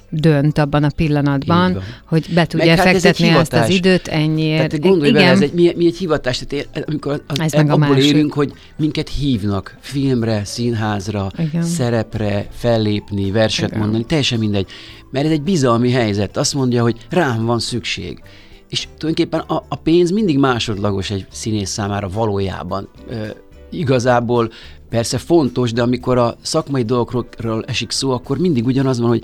dönt 0.09 0.57
abban 0.57 0.83
a 0.83 0.89
pillanatban, 0.95 1.81
hogy 2.05 2.25
be 2.33 2.45
tudja 2.45 2.65
Meg 2.65 2.79
fektetni 2.79 3.27
hát 3.27 3.39
ezt 3.39 3.53
az 3.53 3.69
időt 3.69 4.07
ennyiért. 4.07 4.69
Tehát 4.69 4.79
gondolj 4.79 5.09
Igen. 5.09 5.21
bele, 5.21 5.33
ez 5.33 5.41
egy, 5.41 5.53
mi, 5.53 5.73
mi 5.75 5.85
egy 5.85 5.97
hivatás, 5.97 6.37
tehát 6.37 6.67
ér, 6.75 6.83
amikor 6.87 7.23
az, 7.27 7.39
ez 7.39 7.53
abból 7.53 7.77
másik. 7.77 8.03
élünk, 8.03 8.33
hogy 8.33 8.53
minket 8.77 9.09
hívnak 9.09 9.77
filmre, 9.79 10.45
színházra, 10.45 11.31
Igen. 11.37 11.63
szerepre, 11.63 12.47
fellépni, 12.51 13.31
verset 13.31 13.69
Igen. 13.69 13.79
mondani, 13.79 14.03
teljesen 14.03 14.39
mindegy. 14.39 14.67
Mert 15.11 15.25
ez 15.25 15.31
egy 15.31 15.41
bizalmi 15.41 15.91
helyzet. 15.91 16.37
Azt 16.37 16.53
mondja, 16.53 16.81
hogy 16.81 16.95
rám 17.09 17.45
van 17.45 17.59
szükség. 17.59 18.21
És 18.69 18.87
tulajdonképpen 18.97 19.39
a, 19.39 19.65
a 19.69 19.75
pénz 19.75 20.11
mindig 20.11 20.37
másodlagos 20.37 21.09
egy 21.09 21.25
színész 21.31 21.69
számára 21.69 22.09
valójában. 22.09 22.89
Ö, 23.09 23.25
igazából 23.71 24.51
persze 24.89 25.17
fontos, 25.17 25.73
de 25.73 25.81
amikor 25.81 26.17
a 26.17 26.37
szakmai 26.41 26.83
dolgokról 26.83 27.63
esik 27.67 27.91
szó, 27.91 28.11
akkor 28.11 28.37
mindig 28.37 28.65
ugyanaz 28.65 28.99
van, 28.99 29.09
hogy 29.09 29.23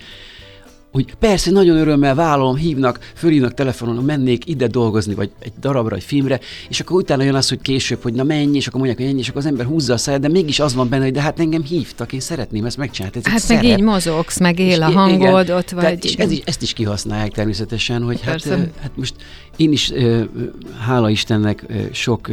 hogy 0.93 1.15
persze, 1.19 1.51
nagyon 1.51 1.77
örömmel 1.77 2.15
vállalom, 2.15 2.55
hívnak, 2.55 2.99
fölhívnak 3.15 3.53
telefonon, 3.53 4.03
mennék 4.03 4.47
ide 4.47 4.67
dolgozni, 4.67 5.13
vagy 5.13 5.31
egy 5.39 5.51
darabra, 5.59 5.95
egy 5.95 6.03
filmre, 6.03 6.39
és 6.69 6.79
akkor 6.79 6.97
utána 6.97 7.23
jön 7.23 7.35
az, 7.35 7.49
hogy 7.49 7.61
később, 7.61 8.01
hogy 8.01 8.13
na 8.13 8.23
menj, 8.23 8.55
és 8.55 8.67
akkor 8.67 8.79
mondják, 8.79 8.99
hogy 9.01 9.09
ennyi, 9.09 9.19
és 9.19 9.29
akkor 9.29 9.41
az 9.41 9.47
ember 9.47 9.65
húzza 9.65 9.93
a 9.93 9.97
száját, 9.97 10.21
de 10.21 10.27
mégis 10.27 10.59
az 10.59 10.73
van 10.73 10.89
benne, 10.89 11.03
hogy 11.03 11.13
de 11.13 11.21
hát 11.21 11.39
engem 11.39 11.63
hívtak, 11.63 12.13
én 12.13 12.19
szeretném 12.19 12.65
ezt 12.65 12.77
megcsinálni. 12.77 13.17
Ez 13.17 13.23
hát 13.23 13.33
meg 13.33 13.41
szerep. 13.41 13.63
így 13.63 13.83
mozogsz, 13.83 14.39
meg 14.39 14.59
él 14.59 14.83
a 14.83 14.91
hangod 14.91 15.21
igen, 15.21 15.33
ott 15.33 15.69
vagy. 15.69 15.83
Tehát, 15.83 16.03
és 16.03 16.15
ez 16.15 16.31
ezt 16.45 16.61
is 16.61 16.73
kihasználják 16.73 17.31
természetesen, 17.31 18.03
hogy 18.03 18.21
hát, 18.21 18.43
hát 18.81 18.91
most 18.95 19.13
én 19.57 19.71
is, 19.71 19.91
hála 20.79 21.09
Istennek, 21.09 21.65
sok 21.91 22.29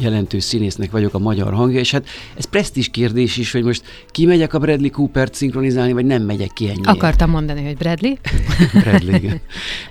jelentős 0.00 0.44
színésznek 0.44 0.90
vagyok 0.90 1.14
a 1.14 1.18
magyar 1.18 1.52
hangja, 1.52 1.78
és 1.78 1.90
hát 1.90 2.06
ez 2.36 2.44
presztis 2.44 2.88
kérdés 2.88 3.36
is, 3.36 3.52
hogy 3.52 3.62
most 3.62 3.82
kimegyek 4.10 4.54
a 4.54 4.58
Bradley 4.58 4.90
Cooper-t 4.90 5.34
szinkronizálni, 5.34 5.92
vagy 5.92 6.04
nem 6.04 6.22
megyek 6.22 6.50
ki 6.52 6.68
ennyi. 6.68 6.80
Akartam 6.82 7.30
mondani, 7.30 7.64
hogy 7.64 7.76
Bradley. 7.76 8.14
Bradley, 8.82 9.14
igen. 9.14 9.40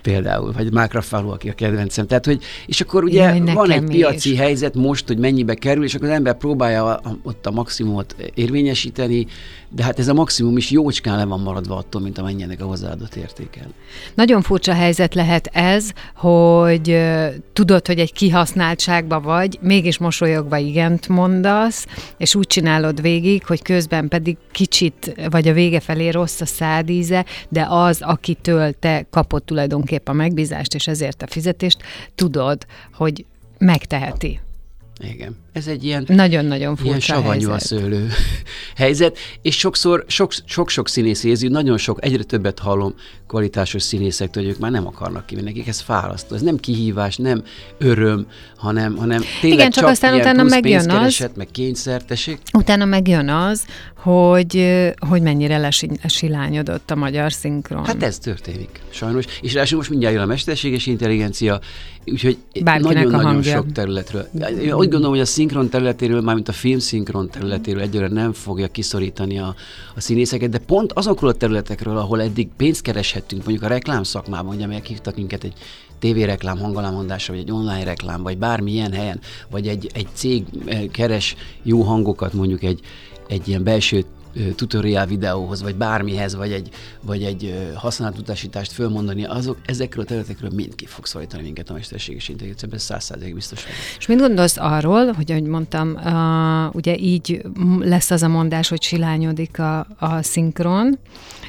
Például, 0.01 0.51
vagy 0.51 0.71
Mark 0.71 0.93
Ruffalo, 0.93 1.31
aki 1.31 1.49
a 1.49 1.53
kedvencem. 1.53 2.07
Tehát, 2.07 2.25
hogy, 2.25 2.43
és 2.65 2.81
akkor 2.81 3.03
ugye 3.03 3.23
Jaj, 3.23 3.53
van 3.53 3.71
egy 3.71 3.83
piaci 3.83 4.31
is. 4.31 4.37
helyzet 4.37 4.75
most, 4.75 5.07
hogy 5.07 5.17
mennyibe 5.17 5.53
kerül, 5.53 5.83
és 5.83 5.95
akkor 5.95 6.07
az 6.07 6.13
ember 6.13 6.37
próbálja 6.37 6.95
a, 6.95 7.17
ott 7.23 7.45
a 7.45 7.51
maximumot 7.51 8.15
érvényesíteni, 8.33 9.27
de 9.69 9.83
hát 9.83 9.99
ez 9.99 10.07
a 10.07 10.13
maximum 10.13 10.57
is 10.57 10.71
jócskán 10.71 11.17
le 11.17 11.25
van 11.25 11.39
maradva 11.39 11.77
attól, 11.77 12.01
mint 12.01 12.17
amennyinek 12.17 12.61
a 12.61 12.65
hozzáadott 12.65 13.15
értékel. 13.15 13.67
Nagyon 14.13 14.41
furcsa 14.41 14.73
helyzet 14.73 15.15
lehet 15.15 15.49
ez, 15.53 15.91
hogy 16.15 16.60
tudod, 17.53 17.87
hogy 17.87 17.99
egy 17.99 18.13
kihasználtságba 18.13 19.19
vagy, 19.19 19.57
mégis 19.61 19.97
mosolyogva 19.97 20.57
igent 20.57 21.07
mondasz, 21.07 21.87
és 22.17 22.35
úgy 22.35 22.47
csinálod 22.47 23.01
végig, 23.01 23.45
hogy 23.45 23.61
közben 23.61 24.07
pedig 24.07 24.37
kicsit, 24.51 25.13
vagy 25.29 25.47
a 25.47 25.53
vége 25.53 25.79
felé 25.79 26.09
rossz 26.09 26.41
a 26.41 26.45
szádíze, 26.45 27.25
de 27.49 27.65
az, 27.69 28.01
akitől 28.01 28.73
te 28.79 29.05
kapod 29.09 29.43
tulajdonképpen 29.43 30.13
a 30.13 30.17
megbízást, 30.17 30.73
és 30.73 30.87
ezért 30.87 31.21
a 31.21 31.27
fizetést, 31.27 31.77
tudod, 32.15 32.65
hogy 32.93 33.25
megteheti. 33.57 34.39
Igen. 35.01 35.35
Ez 35.53 35.67
egy 35.67 35.83
ilyen 35.83 36.03
nagyon-nagyon 36.07 36.75
furcsa 36.75 36.87
ilyen 36.87 36.99
savanyú 36.99 37.49
helyzet. 37.49 37.53
a 37.53 37.59
szőlő 37.59 38.07
helyzet, 38.75 39.17
és 39.41 39.57
sokszor 39.57 40.05
sok-sok 40.45 40.89
színész 40.89 41.23
érzi, 41.23 41.47
nagyon 41.47 41.77
sok, 41.77 42.05
egyre 42.05 42.23
többet 42.23 42.59
hallom 42.59 42.93
kvalitásos 43.27 43.83
színészektől, 43.83 44.43
hogy 44.43 44.51
ők 44.51 44.59
már 44.59 44.71
nem 44.71 44.87
akarnak 44.87 45.25
ki, 45.25 45.35
nekik 45.35 45.67
ez 45.67 45.79
fárasztó. 45.79 46.35
Ez 46.35 46.41
nem 46.41 46.57
kihívás, 46.57 47.17
nem 47.17 47.43
öröm, 47.77 48.27
hanem, 48.55 48.95
hanem 48.95 49.21
tényleg 49.41 49.59
Igen, 49.59 49.71
csak, 49.71 49.83
csak 49.83 49.91
aztán 49.91 50.19
utána 50.19 50.43
megjön 50.43 50.89
az, 50.89 51.29
meg 51.35 51.47
kényszer, 51.51 52.03
tessék. 52.03 52.39
Utána 52.53 52.85
megjön 52.85 53.29
az, 53.29 53.65
hogy, 54.01 54.83
hogy 55.07 55.21
mennyire 55.21 55.57
lesilányodott 55.57 56.91
a 56.91 56.95
magyar 56.95 57.31
szinkron. 57.31 57.85
Hát 57.85 58.03
ez 58.03 58.17
történik, 58.17 58.81
sajnos. 58.89 59.25
És 59.41 59.53
ráadásul 59.53 59.77
most 59.77 59.89
mindjárt 59.89 60.13
jön 60.13 60.23
a 60.23 60.27
mesterséges 60.27 60.85
intelligencia, 60.85 61.59
úgyhogy 62.05 62.37
nagyon-nagyon 62.63 63.41
sok 63.41 63.71
területről. 63.71 64.27
Úgy 64.59 64.89
gondolom, 64.89 65.09
hogy 65.09 65.19
a 65.19 65.25
szinkron 65.25 65.69
területéről, 65.69 66.21
mármint 66.21 66.47
a 66.47 66.51
film 66.51 66.79
szinkron 66.79 67.29
területéről 67.29 67.81
egyre 67.81 68.07
nem 68.07 68.33
fogja 68.33 68.67
kiszorítani 68.67 69.39
a, 69.39 69.55
a 69.95 70.01
színészeket, 70.01 70.49
de 70.49 70.57
pont 70.57 70.91
azokról 70.93 71.29
a 71.29 71.33
területekről, 71.33 71.97
ahol 71.97 72.21
eddig 72.21 72.49
pénzt 72.57 72.81
kereshettünk, 72.81 73.43
mondjuk 73.43 73.65
a 73.65 73.73
reklám 73.73 74.03
szakmában, 74.03 74.55
ugye 74.55 74.67
meghívtak 74.67 75.15
minket 75.15 75.43
egy 75.43 75.53
tévéreklám 75.99 76.57
hangalámondásra, 76.57 77.33
vagy 77.33 77.41
egy 77.41 77.51
online 77.51 77.83
reklám, 77.83 78.23
vagy 78.23 78.37
bármilyen 78.37 78.91
helyen, 78.91 79.19
vagy 79.49 79.67
egy, 79.67 79.89
egy 79.93 80.07
cég 80.13 80.43
eh, 80.65 80.81
keres 80.91 81.35
jó 81.63 81.81
hangokat 81.81 82.33
mondjuk 82.33 82.63
egy, 82.63 82.79
egy 83.31 83.47
ilyen 83.47 83.63
belső 83.63 84.05
tutorial 84.55 85.05
videóhoz, 85.05 85.61
vagy 85.61 85.75
bármihez, 85.75 86.35
vagy 86.35 86.51
egy, 86.51 86.69
vagy 87.01 87.23
egy 87.23 87.71
használatutasítást 87.75 88.71
fölmondani, 88.71 89.25
azok 89.25 89.57
ezekről 89.65 90.03
a 90.03 90.07
területekről 90.07 90.51
mind 90.55 90.75
ki 90.75 90.85
fog 90.85 91.05
szólítani 91.05 91.43
minket 91.43 91.69
a 91.69 91.73
mesterséges 91.73 92.29
intelligencia, 92.29 92.69
ez 92.71 92.83
száz 92.83 93.03
százalék 93.03 93.33
biztos 93.33 93.63
vagyok. 93.63 93.77
És 93.97 94.07
mit 94.07 94.19
gondolsz 94.19 94.57
arról, 94.57 95.11
hogy 95.11 95.31
ahogy 95.31 95.43
mondtam, 95.43 95.93
uh, 95.93 96.75
ugye 96.75 96.97
így 96.97 97.41
lesz 97.79 98.11
az 98.11 98.23
a 98.23 98.27
mondás, 98.27 98.69
hogy 98.69 98.81
silányodik 98.81 99.59
a, 99.59 99.87
a 99.99 100.21
szinkron, 100.21 100.97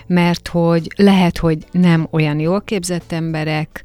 mert 0.06 0.48
hogy 0.48 0.92
lehet, 0.96 1.38
hogy 1.38 1.58
nem 1.70 2.08
olyan 2.10 2.38
jól 2.38 2.60
képzett 2.60 3.12
emberek, 3.12 3.82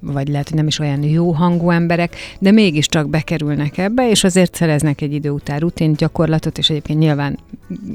vagy 0.00 0.28
lehet, 0.28 0.48
hogy 0.48 0.56
nem 0.56 0.66
is 0.66 0.78
olyan 0.78 1.02
jó 1.02 1.32
hangú 1.32 1.70
emberek, 1.70 2.16
de 2.38 2.50
mégiscsak 2.50 3.08
bekerülnek 3.08 3.78
ebbe, 3.78 4.10
és 4.10 4.24
azért 4.24 4.54
szereznek 4.54 5.00
egy 5.00 5.12
idő 5.12 5.30
után 5.30 5.58
rutin 5.58 5.92
gyakorlatot, 5.92 6.58
és 6.58 6.70
egyébként 6.70 6.98
nyilván 6.98 7.38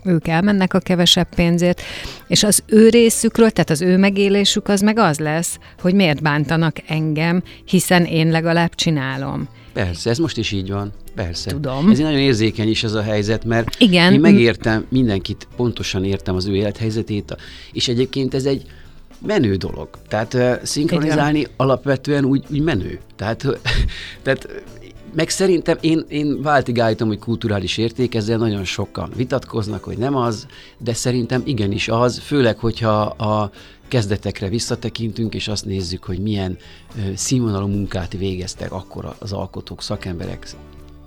ők 0.04 0.28
elmennek 0.28 0.74
a 0.74 0.80
kevesebb 0.80 1.28
pénzért, 1.36 1.82
és 2.28 2.44
az 2.44 2.64
ő 2.66 2.90
részükről, 2.90 3.50
tehát 3.50 3.70
az 3.70 3.82
ő 3.82 3.98
megélésük 3.98 4.68
az 4.68 4.82
meg 4.82 4.98
az 4.98 5.20
lesz, 5.20 5.60
hogy 5.80 5.94
miért 5.94 6.22
bántanak 6.22 6.76
engem, 6.88 7.44
hiszen 7.66 8.06
én 8.06 8.32
legalább 8.32 8.76
csinálom. 8.76 9.48
Persze, 9.74 10.10
ez 10.10 10.18
most 10.18 10.38
is 10.38 10.52
így 10.52 10.72
van. 10.72 10.94
Persze. 11.16 11.50
Tudom. 11.50 11.90
Ez 11.90 12.00
nagyon 12.00 12.20
érzékeny 12.20 12.70
is 12.70 12.84
ez 12.84 12.94
a 12.94 13.02
helyzet, 13.02 13.46
mert 13.46 13.76
Igen. 13.80 14.14
én 14.14 14.20
megértem, 14.20 14.86
mindenkit 14.90 15.48
pontosan 15.56 16.04
értem 16.04 16.36
az 16.36 16.46
ő 16.46 16.56
élethelyzetét, 16.56 17.38
és 17.72 17.88
egyébként 17.88 18.34
ez 18.34 18.46
egy 18.46 18.66
menő 19.26 19.56
dolog. 19.56 19.90
Tehát 20.08 20.34
uh, 20.34 20.64
szinkronizálni 20.64 21.40
Igen. 21.40 21.52
alapvetően 21.58 22.26
úgy, 22.26 22.44
úgy 22.52 22.62
menő. 22.62 23.00
Tehát, 23.16 23.46
tehát 24.24 24.48
meg 25.16 25.30
szerintem 25.30 25.78
én, 25.82 26.06
én 26.08 26.42
váltig 26.42 26.80
állítom, 26.80 27.08
hogy 27.08 27.20
kulturális 27.20 27.78
érték, 27.78 28.16
ezzel 28.16 28.38
nagyon 28.38 28.64
sokan 28.64 29.12
vitatkoznak, 29.16 29.84
hogy 29.84 29.98
nem 29.98 30.16
az, 30.16 30.48
de 30.78 30.94
szerintem 30.94 31.42
igenis 31.46 31.88
az, 31.88 32.20
főleg, 32.20 32.58
hogyha 32.58 33.02
a 33.02 33.52
kezdetekre 33.88 34.50
visszatekintünk, 34.50 35.34
és 35.34 35.48
azt 35.48 35.66
nézzük, 35.66 36.04
hogy 36.04 36.20
milyen 36.20 36.58
színvonalú 37.16 37.68
munkát 37.68 38.14
végeztek 38.14 38.72
akkor 38.72 39.16
az 39.20 39.34
alkotók, 39.34 39.82
szakemberek, 39.82 40.48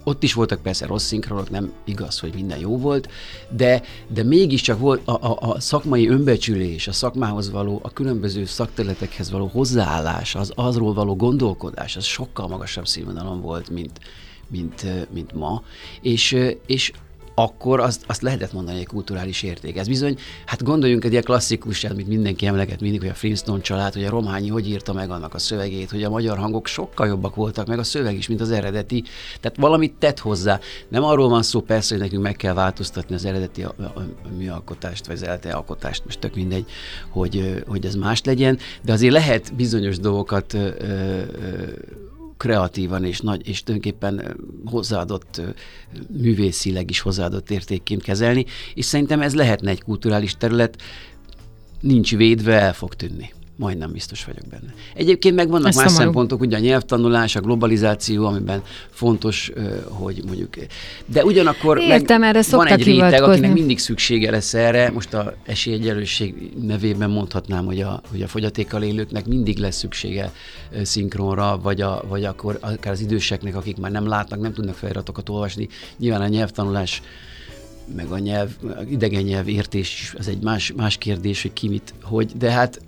ott 0.09 0.23
is 0.23 0.33
voltak 0.33 0.63
persze 0.63 0.87
rossz 0.87 1.05
szinkronok, 1.05 1.51
nem 1.51 1.73
igaz, 1.85 2.19
hogy 2.19 2.35
minden 2.35 2.59
jó 2.59 2.79
volt, 2.79 3.09
de, 3.51 3.83
de 4.09 4.23
mégiscsak 4.23 4.79
volt 4.79 5.09
a, 5.09 5.13
a, 5.13 5.37
a 5.41 5.61
szakmai 5.61 6.09
önbecsülés, 6.09 6.89
a 6.89 6.93
szakmához 6.93 7.51
való, 7.51 7.81
a 7.83 7.91
különböző 7.91 8.45
szakterületekhez 8.45 9.31
való 9.31 9.47
hozzáállás, 9.47 10.35
az 10.35 10.53
azról 10.55 10.93
való 10.93 11.17
gondolkodás, 11.17 11.97
az 11.97 12.05
sokkal 12.05 12.49
magasabb 12.49 12.87
színvonalon 12.87 13.41
volt, 13.41 13.71
mint, 13.71 14.01
mint, 14.49 14.87
mint 15.13 15.33
ma. 15.33 15.63
És, 16.01 16.37
és 16.67 16.93
akkor 17.39 17.81
azt, 17.81 18.05
azt 18.07 18.23
lehetett 18.23 18.53
mondani 18.53 18.79
egy 18.79 18.87
kulturális 18.87 19.43
érték. 19.43 19.77
Ez 19.77 19.87
bizony, 19.87 20.19
hát 20.47 20.63
gondoljunk 20.63 21.05
egy 21.05 21.11
ilyen 21.11 21.23
klasszikus, 21.23 21.85
amit 21.85 22.07
mindenki 22.07 22.47
emleget 22.47 22.81
mindig, 22.81 23.01
hogy 23.01 23.09
a 23.09 23.15
Flintstone 23.15 23.61
család, 23.61 23.93
hogy 23.93 24.05
a 24.05 24.11
Rományi 24.11 24.49
hogy 24.49 24.69
írta 24.69 24.93
meg 24.93 25.11
annak 25.11 25.35
a 25.35 25.39
szövegét, 25.39 25.91
hogy 25.91 26.03
a 26.03 26.11
magyar 26.11 26.39
hangok 26.39 26.67
sokkal 26.67 27.07
jobbak 27.07 27.35
voltak, 27.35 27.67
meg 27.67 27.79
a 27.79 27.83
szöveg 27.83 28.17
is, 28.17 28.29
mint 28.29 28.41
az 28.41 28.51
eredeti. 28.51 29.05
Tehát 29.41 29.57
valamit 29.59 29.95
tett 29.99 30.19
hozzá. 30.19 30.61
Nem 30.89 31.05
arról 31.05 31.29
van 31.29 31.43
szó 31.43 31.61
persze, 31.61 31.95
hogy 31.95 32.03
nekünk 32.03 32.23
meg 32.23 32.37
kell 32.37 32.55
változtatni 32.55 33.15
az 33.15 33.25
eredeti 33.25 33.63
a, 33.63 33.75
a, 33.79 33.83
a 33.99 34.03
műalkotást, 34.37 35.07
vagy 35.07 35.17
az 35.17 35.23
eredeti 35.23 35.49
alkotást, 35.49 36.05
most 36.05 36.19
tök 36.19 36.35
mindegy, 36.35 36.67
hogy, 37.09 37.63
hogy 37.67 37.85
ez 37.85 37.95
más 37.95 38.23
legyen, 38.23 38.59
de 38.83 38.93
azért 38.93 39.13
lehet 39.13 39.55
bizonyos 39.55 39.99
dolgokat 39.99 40.55
ö, 40.55 40.69
ö, 40.79 41.23
kreatívan 42.39 43.05
és 43.05 43.21
nagy, 43.21 43.49
és 43.49 43.63
tulajdonképpen 43.63 44.37
hozzáadott, 44.65 45.41
művészileg 46.09 46.91
is 46.91 47.01
hozzáadott 47.01 47.51
értékként 47.51 48.03
kezelni, 48.03 48.45
és 48.75 48.85
szerintem 48.85 49.21
ez 49.21 49.35
lehetne 49.35 49.71
egy 49.71 49.83
kulturális 49.83 50.37
terület, 50.37 50.83
nincs 51.81 52.17
védve, 52.17 52.61
el 52.61 52.75
fog 52.75 52.95
tűnni. 52.95 53.33
Majdnem 53.59 53.93
biztos 53.93 54.25
vagyok 54.25 54.47
benne. 54.51 54.75
Egyébként 54.95 55.35
meg 55.35 55.49
vannak 55.49 55.69
Ez 55.69 55.75
más 55.77 55.85
szomorú. 55.85 56.05
szempontok, 56.05 56.41
ugye 56.41 56.57
a 56.57 56.61
nyelvtanulás, 56.61 57.37
a 57.37 57.41
globalizáció, 57.41 58.27
amiben 58.27 58.63
fontos, 58.91 59.53
hogy 59.89 60.23
mondjuk... 60.27 60.55
De 61.07 61.25
ugyanakkor 61.25 61.79
Értem, 61.79 62.21
meg 62.21 62.29
erre 62.29 62.43
van 62.51 62.67
egy 62.67 62.83
réteg, 62.83 63.23
akinek 63.23 63.53
mindig 63.53 63.79
szüksége 63.79 64.31
lesz 64.31 64.55
erre. 64.55 64.91
Most 64.91 65.15
a 65.15 65.35
esélyegyelőség 65.47 66.51
nevében 66.63 67.11
mondhatnám, 67.11 67.65
hogy 67.65 67.81
a, 67.81 68.01
hogy 68.11 68.23
a 68.23 68.29
fogyatékkal 68.29 68.83
élőknek 68.83 69.27
mindig 69.27 69.59
lesz 69.59 69.77
szüksége 69.77 70.33
szinkronra, 70.83 71.59
vagy, 71.63 71.81
a, 71.81 72.03
vagy 72.09 72.25
akkor 72.25 72.59
akár 72.61 72.93
az 72.93 73.01
időseknek, 73.01 73.57
akik 73.57 73.77
már 73.77 73.91
nem 73.91 74.07
látnak, 74.07 74.41
nem 74.41 74.53
tudnak 74.53 74.75
feliratokat 74.75 75.29
olvasni. 75.29 75.69
Nyilván 75.97 76.21
a 76.21 76.29
nyelvtanulás 76.29 77.03
meg 77.97 78.11
a 78.11 78.19
nyelv, 78.19 78.51
idegen 78.91 79.23
nyelv 79.23 79.49
értés, 79.49 80.15
az 80.19 80.29
egy 80.29 80.43
más, 80.43 80.73
más 80.77 80.97
kérdés, 80.97 81.43
hogy 81.43 81.53
ki 81.53 81.69
mit, 81.69 81.95
hogy, 82.03 82.33
de 82.37 82.51
hát 82.51 82.81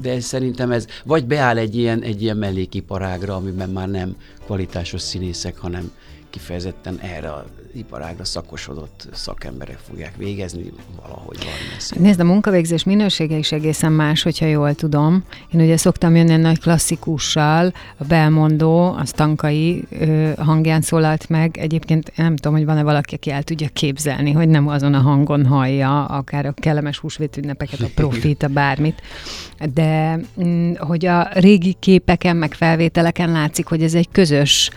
de 0.00 0.20
szerintem 0.20 0.70
ez 0.70 0.86
vagy 1.04 1.26
beáll 1.26 1.58
egy 1.58 1.76
ilyen, 1.76 2.02
egy 2.02 2.22
ilyen 2.22 2.36
mellékiparágra, 2.36 3.34
amiben 3.34 3.70
már 3.70 3.88
nem 3.88 4.16
kvalitásos 4.44 5.00
színészek, 5.00 5.56
hanem 5.58 5.92
kifejezetten 6.32 6.98
erre 6.98 7.30
a 7.30 7.44
iparágra 7.74 8.24
szakosodott 8.24 9.08
szakemberek 9.12 9.78
fogják 9.88 10.16
végezni 10.16 10.72
valahogy 11.02 11.38
valami 11.38 12.06
Nézd, 12.06 12.20
a 12.20 12.24
munkavégzés 12.24 12.84
minősége 12.84 13.36
is 13.36 13.52
egészen 13.52 13.92
más, 13.92 14.22
hogyha 14.22 14.46
jól 14.46 14.74
tudom. 14.74 15.24
Én 15.52 15.60
ugye 15.60 15.76
szoktam 15.76 16.16
jönni 16.16 16.32
egy 16.32 16.40
nagy 16.40 16.60
klasszikussal, 16.60 17.72
a 17.96 18.04
Belmondó, 18.04 18.92
a 18.92 19.04
Stankai 19.04 19.84
ö, 19.90 20.30
hangján 20.38 20.80
szólalt 20.80 21.28
meg. 21.28 21.56
Egyébként 21.56 22.12
nem 22.16 22.36
tudom, 22.36 22.52
hogy 22.56 22.64
van-e 22.64 22.82
valaki, 22.82 23.14
aki 23.14 23.30
el 23.30 23.42
tudja 23.42 23.68
képzelni, 23.72 24.32
hogy 24.32 24.48
nem 24.48 24.68
azon 24.68 24.94
a 24.94 25.00
hangon 25.00 25.46
hallja, 25.46 26.04
akár 26.04 26.46
a 26.46 26.52
kellemes 26.52 26.98
húsvétünnepeket, 26.98 27.80
a 27.80 27.88
profit, 27.94 28.42
a 28.42 28.48
bármit. 28.48 29.02
De 29.74 30.20
mm, 30.44 30.74
hogy 30.74 31.06
a 31.06 31.28
régi 31.32 31.76
képeken, 31.78 32.36
meg 32.36 32.54
felvételeken 32.54 33.32
látszik, 33.32 33.66
hogy 33.66 33.82
ez 33.82 33.94
egy 33.94 34.08
közös 34.12 34.70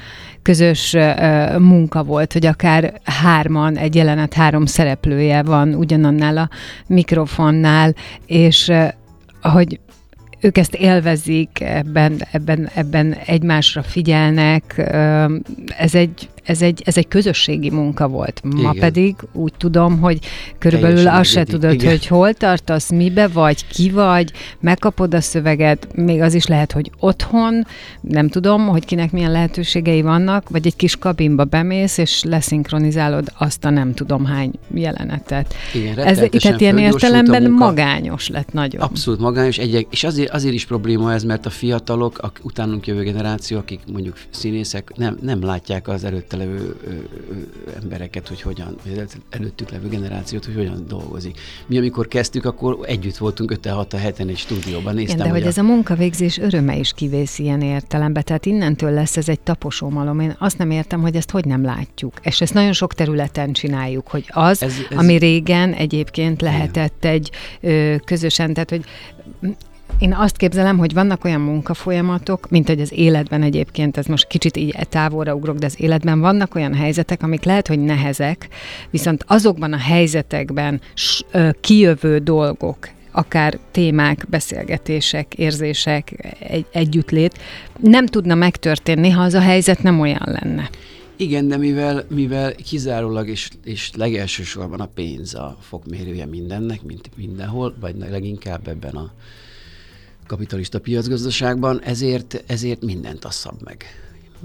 közös 0.46 0.96
munka 1.58 2.04
volt, 2.04 2.34
hogy 2.34 2.46
akár 2.46 2.94
hárman, 3.04 3.78
egy 3.78 3.96
jelenet 3.96 4.34
három 4.34 4.66
szereplője 4.66 5.44
van 5.44 5.74
ugyanannál 5.74 6.38
a 6.38 6.50
mikrofonnál, 6.88 7.96
és 8.26 8.72
hogy 9.42 9.80
ők 10.40 10.58
ezt 10.58 10.76
élvezik, 10.76 11.60
ebben, 11.62 12.22
ebben, 12.32 12.70
ebben 12.74 13.14
egymásra 13.26 13.84
figyelnek. 13.84 14.78
Ez 15.78 15.96
egy, 15.96 16.30
ez 16.46 16.62
egy, 16.62 16.82
ez 16.86 16.98
egy 16.98 17.08
közösségi 17.08 17.70
munka 17.70 18.08
volt. 18.08 18.42
Ma 18.44 18.60
Igen. 18.60 18.76
pedig 18.80 19.16
úgy 19.34 19.54
tudom, 19.58 20.00
hogy 20.00 20.20
körülbelül 20.58 20.96
Teljesen 20.96 21.20
azt 21.20 21.30
se 21.30 21.44
tudod, 21.44 21.74
Igen. 21.74 21.90
hogy 21.90 22.08
hol 22.08 22.34
tartasz, 22.34 22.90
mibe 22.92 23.28
vagy, 23.28 23.68
ki 23.68 23.90
vagy, 23.90 24.32
megkapod 24.60 25.14
a 25.14 25.22
szöveget, 25.22 25.88
még 25.96 26.22
az 26.22 26.34
is 26.34 26.46
lehet, 26.46 26.72
hogy 26.72 26.92
otthon, 27.00 27.66
nem 28.02 28.30
tudom, 28.30 28.68
hogy 28.68 28.86
kinek 28.86 29.12
milyen 29.12 29.32
lehetőségei 29.32 30.02
vannak, 30.02 30.50
vagy 30.50 30.66
egy 30.66 30.76
kis 30.76 30.96
kabinba 30.96 31.44
bemész, 31.44 31.98
és 31.98 32.24
leszinkronizálod 32.24 33.32
azt 33.38 33.66
a 33.66 33.70
nem 33.70 33.94
tudom 33.94 34.26
hány 34.26 34.52
jelenetet. 34.74 35.54
Igen, 35.74 35.98
ez, 35.98 36.22
tehát 36.32 36.62
ilyen 36.62 36.78
értelemben 36.78 37.52
magányos 37.52 38.30
lett 38.30 38.54
nagyon. 38.54 38.82
Abszolút 38.82 39.20
magányos, 39.20 39.58
egy, 39.58 39.88
és 39.90 40.04
azért, 40.04 40.30
azért 40.30 40.54
is 40.54 40.66
probléma 40.66 41.14
ez, 41.14 41.24
mert 41.24 41.46
a 41.46 41.50
fiatalok, 41.50 42.18
a 42.18 42.32
utánunk 42.42 42.88
jövő 42.88 43.04
generáció, 43.04 43.58
akik 43.58 43.80
mondjuk 43.92 44.18
színészek, 44.30 44.92
nem, 44.96 45.18
nem 45.22 45.44
látják 45.44 45.88
az 45.88 46.04
előtte 46.04 46.35
előtte 46.42 46.66
levő 46.66 46.76
embereket, 47.82 48.28
hogy 48.28 48.42
hogyan, 48.42 48.76
vagy 48.84 49.08
előttük 49.30 49.70
levő 49.70 49.88
generációt, 49.88 50.46
hogy 50.46 50.56
hogyan 50.56 50.86
dolgozik. 50.88 51.40
Mi, 51.68 51.78
amikor 51.78 52.08
kezdtük, 52.08 52.46
akkor 52.46 52.78
együtt 52.82 53.18
voltunk 53.18 53.54
5-6 53.62 53.94
a 53.94 53.98
heten 53.98 54.28
egy 54.28 54.38
stúdióban. 54.38 54.94
Néztem, 54.94 55.16
Igen, 55.16 55.18
de 55.18 55.24
hogy, 55.24 55.32
hogy 55.32 55.48
a... 55.48 55.48
ez 55.48 55.58
a 55.58 55.64
munkavégzés 55.64 56.38
öröme 56.38 56.78
is 56.78 56.94
kivész 56.94 57.40
ilyen 57.40 57.62
értelembe, 57.62 58.22
tehát 58.22 58.46
innentől 58.46 58.92
lesz 58.92 59.18
ez 59.18 59.30
egy 59.30 59.40
taposómalom. 59.40 60.20
Én 60.20 60.36
azt 60.40 60.58
nem 60.58 60.72
értem, 60.72 61.02
hogy 61.02 61.16
ezt 61.16 61.32
hogy 61.32 61.46
nem 61.46 61.64
látjuk. 61.64 62.14
És 62.22 62.42
ezt 62.42 62.54
nagyon 62.54 62.74
sok 62.74 62.94
területen 62.94 63.54
csináljuk, 63.54 64.08
hogy 64.08 64.26
az, 64.28 64.64
ez, 64.64 64.74
ez... 64.90 64.98
ami 64.98 65.18
régen 65.18 65.74
egyébként 65.74 66.42
lehetett 66.42 67.04
Igen. 67.04 67.16
egy 67.16 67.32
ö, 67.62 67.96
közösen, 68.06 68.54
tehát 68.54 68.70
hogy 68.70 68.86
én 70.00 70.14
azt 70.14 70.38
képzelem, 70.38 70.78
hogy 70.78 70.94
vannak 70.94 71.24
olyan 71.24 71.42
munkafolyamatok, 71.42 72.50
mint 72.50 72.68
hogy 72.68 72.82
az 72.82 72.92
életben 72.94 73.42
egyébként, 73.42 73.98
ez 73.98 74.06
most 74.06 74.28
kicsit 74.28 74.58
így 74.58 74.76
távolra 74.90 75.36
ugrok, 75.36 75.58
de 75.58 75.66
az 75.66 75.82
életben 75.82 76.20
vannak 76.20 76.56
olyan 76.56 76.74
helyzetek, 76.74 77.24
amik 77.24 77.44
lehet, 77.44 77.68
hogy 77.68 77.80
nehezek, 77.80 78.48
viszont 78.90 79.24
azokban 79.28 79.74
a 79.74 79.78
helyzetekben 79.78 80.82
kijövő 81.62 82.18
dolgok, 82.18 82.90
akár 83.12 83.60
témák, 83.72 84.26
beszélgetések, 84.30 85.34
érzések, 85.34 86.36
egy, 86.40 86.66
együttlét, 86.72 87.40
nem 87.80 88.06
tudna 88.06 88.36
megtörténni, 88.36 89.10
ha 89.10 89.22
az 89.22 89.34
a 89.34 89.40
helyzet 89.40 89.84
nem 89.84 90.00
olyan 90.00 90.24
lenne. 90.26 90.70
Igen, 91.18 91.48
de 91.48 91.58
mivel, 91.58 92.06
mivel 92.10 92.56
kizárólag 92.56 93.28
és, 93.28 93.50
és 93.64 93.92
legelsősorban 93.96 94.80
a 94.80 94.90
pénz 94.94 95.36
a 95.36 95.58
fokmérője 95.62 96.26
mindennek, 96.26 96.84
mint 96.84 97.10
mindenhol, 97.16 97.76
vagy 97.80 97.96
leginkább 98.10 98.68
ebben 98.68 98.96
a 98.96 99.12
kapitalista 100.28 100.80
piacgazdaságban, 100.80 101.82
ezért, 101.82 102.44
ezért 102.48 102.84
mindent 102.84 103.26
asszab 103.26 103.62
meg 103.64 103.86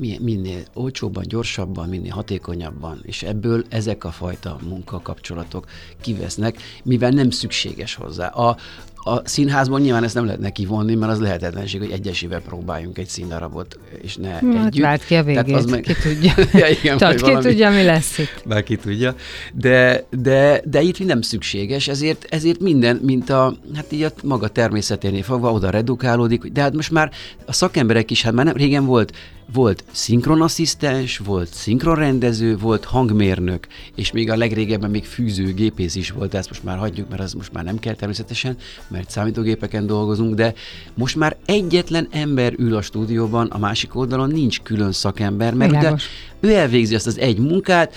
minél 0.01 0.63
olcsóbban, 0.75 1.25
gyorsabban, 1.27 1.89
minél 1.89 2.13
hatékonyabban, 2.13 3.01
és 3.03 3.23
ebből 3.23 3.65
ezek 3.69 4.05
a 4.05 4.11
fajta 4.11 4.59
munkakapcsolatok 4.69 5.67
kivesznek, 6.01 6.59
mivel 6.85 7.11
nem 7.11 7.31
szükséges 7.31 7.95
hozzá. 7.95 8.27
A, 8.29 8.57
a 9.03 9.29
színházban 9.29 9.81
nyilván 9.81 10.05
ezt 10.05 10.15
nem 10.15 10.25
lehet 10.25 10.41
neki 10.41 10.67
vonni, 10.67 10.95
mert 10.95 11.13
az 11.13 11.21
lehetetlenség, 11.21 11.81
hogy 11.81 11.91
egyesével 11.91 12.41
próbáljunk 12.41 12.99
egy 12.99 13.09
színdarabot, 13.09 13.79
és 14.03 14.17
ne 14.17 14.29
hát 14.29 14.43
együtt. 14.43 14.83
Várt 14.83 15.05
ki 15.05 15.15
a 15.15 15.23
végét, 15.23 15.55
az 15.55 15.65
meg... 15.65 15.81
ki 15.81 15.95
tudja. 16.03 16.33
ja, 16.61 16.67
igen, 16.69 16.99
Tehát 16.99 17.23
ki 17.23 17.37
tudja, 17.41 17.71
mi 17.71 17.83
lesz 17.83 18.19
itt. 18.19 18.43
Bár 18.45 18.63
ki 18.63 18.77
tudja. 18.77 19.15
De, 19.55 20.05
de, 20.11 20.63
de 20.65 20.81
itt 20.83 21.07
nem 21.07 21.23
szükséges, 21.23 21.89
ezért, 21.89 22.27
ezért 22.31 22.61
minden, 22.61 22.97
mint 22.97 23.31
a, 23.31 23.55
hát 23.75 23.93
így 23.93 24.03
a 24.03 24.11
maga 24.23 24.49
természeténél 24.49 25.23
fogva 25.23 25.53
oda 25.53 25.71
redukálódik, 25.71 26.43
de 26.43 26.61
hát 26.61 26.75
most 26.75 26.91
már 26.91 27.11
a 27.47 27.53
szakemberek 27.53 28.11
is, 28.11 28.23
hát 28.23 28.33
már 28.33 28.45
nem, 28.45 28.57
régen 28.57 28.85
volt 28.85 29.13
volt 29.53 29.85
szinkronasszisztens, 29.91 31.19
volt 31.19 31.55
szinkronrendező, 31.55 32.57
volt 32.57 32.85
hangmérnök, 32.85 33.67
és 33.95 34.13
még 34.13 34.31
a 34.31 34.37
legrégebben 34.37 34.91
még 34.91 35.05
fűző 35.05 35.55
gépész 35.55 35.95
is 35.95 36.11
volt, 36.11 36.35
ezt 36.35 36.49
most 36.49 36.65
már 36.65 36.79
hagyjuk, 36.79 37.09
mert 37.09 37.23
az 37.23 37.33
most 37.33 37.53
már 37.53 37.65
nem 37.65 37.79
kell 37.79 37.95
természetesen, 37.95 38.57
mert 38.91 39.11
számítógépeken 39.11 39.87
dolgozunk, 39.87 40.35
de 40.35 40.55
most 40.95 41.17
már 41.17 41.37
egyetlen 41.47 42.09
ember 42.11 42.55
ül 42.57 42.77
a 42.77 42.83
stúdióban, 42.83 43.47
a 43.47 43.59
másik 43.59 43.97
oldalon 43.97 44.31
nincs 44.31 44.61
külön 44.61 44.93
szakember, 44.93 45.55
mert 45.55 45.73
ugye 45.73 45.95
ő 46.41 46.55
elvégzi 46.55 46.95
azt 46.95 47.07
az 47.07 47.19
egy 47.19 47.39
munkát, 47.39 47.95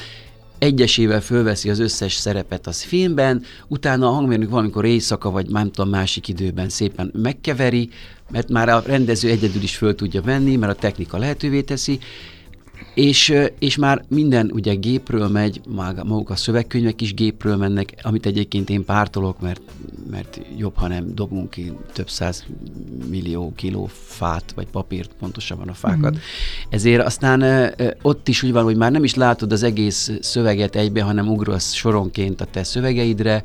egyesével 0.64 1.22
fölveszi 1.22 1.70
az 1.70 1.80
összes 1.80 2.14
szerepet 2.14 2.68
az 2.68 2.82
filmben, 2.82 3.44
utána 3.68 4.08
a 4.08 4.12
hangmérnök 4.12 4.50
valamikor 4.50 4.86
éjszaka, 4.86 5.32
vagy 5.32 5.50
nem 5.50 5.72
tudom, 5.72 5.90
másik 5.90 6.28
időben 6.28 6.70
szépen 6.70 7.12
megkeveri, 7.14 7.90
mert 8.32 8.50
már 8.50 8.70
a 8.70 8.84
rendező 8.86 9.30
egyedül 9.30 9.62
is 9.62 9.76
föl 9.76 9.96
tudja 9.96 10.22
venni, 10.22 10.56
mert 10.56 10.72
a 10.72 10.80
technika 10.80 11.18
lehetővé 11.18 11.62
teszi, 11.62 12.00
és, 12.94 13.34
és 13.60 13.76
már 13.76 14.04
minden 14.08 14.52
ugye 14.54 14.74
gépről 14.74 15.28
megy, 15.28 15.62
maguk 16.04 16.30
a 16.30 16.36
szövegkönyvek 16.36 17.02
is 17.02 17.14
gépről 17.14 17.56
mennek, 17.56 17.94
amit 18.02 18.26
egyébként 18.26 18.70
én 18.70 18.86
pártolok, 18.86 19.40
mert, 19.40 19.62
mert 20.12 20.40
jobb, 20.58 20.76
ha 20.76 20.88
nem 20.88 21.16
dobunk 21.16 21.50
ki 21.50 21.72
több 21.94 22.10
száz 22.10 22.46
millió 23.10 23.54
kiló 23.56 23.90
fát, 23.94 24.52
vagy 24.56 24.68
papírt, 24.68 25.12
pontosabban 25.20 25.68
a 25.68 25.74
fákat. 25.74 26.16
Mm. 26.16 26.20
Ezért 26.70 27.06
aztán 27.06 27.74
ott 28.02 28.28
is 28.28 28.44
úgy 28.44 28.52
van, 28.52 28.64
hogy 28.64 28.76
már 28.76 28.92
nem 28.92 29.04
is 29.04 29.16
látod 29.16 29.52
az 29.52 29.64
egész 29.64 30.12
szöveget 30.22 30.76
egybe, 30.76 31.02
hanem 31.02 31.28
ugrasz 31.28 31.74
soronként 31.74 32.42
a 32.42 32.46
te 32.46 32.64
szövegeidre, 32.64 33.44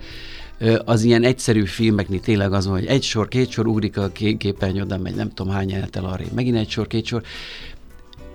az 0.84 1.02
ilyen 1.02 1.22
egyszerű 1.22 1.64
filmeknél 1.64 2.20
tényleg 2.20 2.52
az, 2.52 2.66
hogy 2.66 2.86
egy 2.86 3.02
sor, 3.02 3.28
két 3.28 3.50
sor 3.50 3.66
ugrik 3.66 3.96
a 3.96 4.08
képernyő, 4.38 4.82
oda 4.82 4.98
megy 4.98 5.14
nem 5.14 5.32
tudom 5.34 5.52
hány 5.52 5.72
el 5.72 5.88
arra, 5.92 6.24
megint 6.34 6.56
egy 6.56 6.70
sor, 6.70 6.86
két 6.86 7.04
sor, 7.04 7.22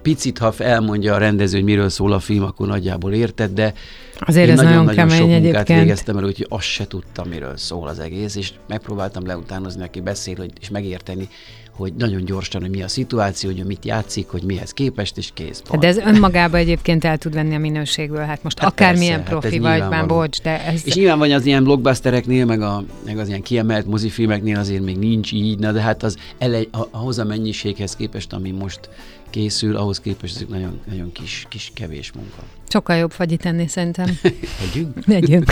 picit, 0.04 0.38
ha 0.38 0.54
elmondja 0.58 1.14
a 1.14 1.18
rendező, 1.18 1.56
hogy 1.56 1.66
miről 1.66 1.90
szól 1.90 2.14
a 2.14 2.20
film, 2.20 2.44
akkor 2.44 2.68
nagyjából 2.68 3.14
érted, 3.14 3.52
de 3.52 3.74
Azért 4.20 4.48
én 4.48 4.54
ez 4.54 4.60
nagyon, 4.60 4.88
sok 4.88 4.96
munkát 4.96 5.32
egyébként. 5.32 5.80
végeztem 5.80 6.18
el, 6.18 6.24
úgyhogy 6.24 6.48
azt 6.50 6.64
se 6.66 6.88
tudtam, 6.88 7.30
miről 7.30 7.58
szól 7.58 7.88
az 7.88 8.00
egész, 8.00 8.36
és 8.36 8.52
megpróbáltam 8.68 9.26
leutánozni, 9.26 9.84
aki 9.84 10.02
beszél, 10.02 10.36
hogy, 10.36 10.52
és 10.62 10.70
megérteni, 10.70 11.28
hogy 11.76 11.94
nagyon 11.98 12.26
gyorsan, 12.26 12.62
hogy 12.62 12.70
mi 12.70 12.82
a 12.82 12.88
szituáció, 12.88 13.52
hogy 13.52 13.66
mit 13.66 13.86
játszik, 13.86 14.28
hogy 14.28 14.44
mihez 14.44 14.72
képest, 14.72 15.18
és 15.18 15.30
kész. 15.34 15.62
Pont. 15.68 15.82
De 15.82 15.88
ez 15.88 15.98
önmagában 15.98 16.60
egyébként 16.60 17.06
el 17.06 17.18
tud 17.18 17.34
venni 17.34 17.56
a 17.56 17.60
minőségből. 17.60 18.24
Hát 18.24 18.44
most 18.44 18.60
hát 18.60 18.72
akármilyen 18.72 19.24
persze, 19.24 19.30
profi 19.32 19.64
hát 19.64 19.80
vagy, 19.80 19.90
már 19.90 20.06
bocs, 20.06 20.42
de 20.42 20.66
ez... 20.66 20.82
És 20.86 20.94
nyilván 20.96 21.20
van 21.20 21.32
az 21.32 21.46
ilyen 21.46 21.64
blockbustereknél, 21.64 22.46
meg, 22.46 22.62
a, 22.62 22.84
meg 23.06 23.18
az 23.18 23.28
ilyen 23.28 23.42
kiemelt 23.42 23.86
mozifilmeknél 23.86 24.58
azért 24.58 24.84
még 24.84 24.98
nincs 24.98 25.32
így, 25.32 25.60
na 25.60 25.72
de 25.72 25.82
hát 25.82 26.04
az 26.04 26.18
ele, 26.38 26.60
ahhoz 26.92 27.20
a 27.20 27.24
mennyiséghez 27.24 27.96
képest, 27.96 28.34
ami 28.34 28.52
most 28.52 28.90
készül, 29.34 29.76
ahhoz 29.76 30.00
képest 30.00 30.36
ez 30.36 30.46
nagyon, 30.50 30.80
nagyon 30.86 31.12
kis, 31.12 31.46
kis 31.50 31.72
kevés 31.76 32.12
munka. 32.12 32.44
Sokkal 32.68 32.96
jobb 32.96 33.12
fagyit 33.12 33.46
enni 33.46 33.68
szerintem. 33.68 34.20
Együnk? 34.70 34.98
Együnk. 35.08 35.52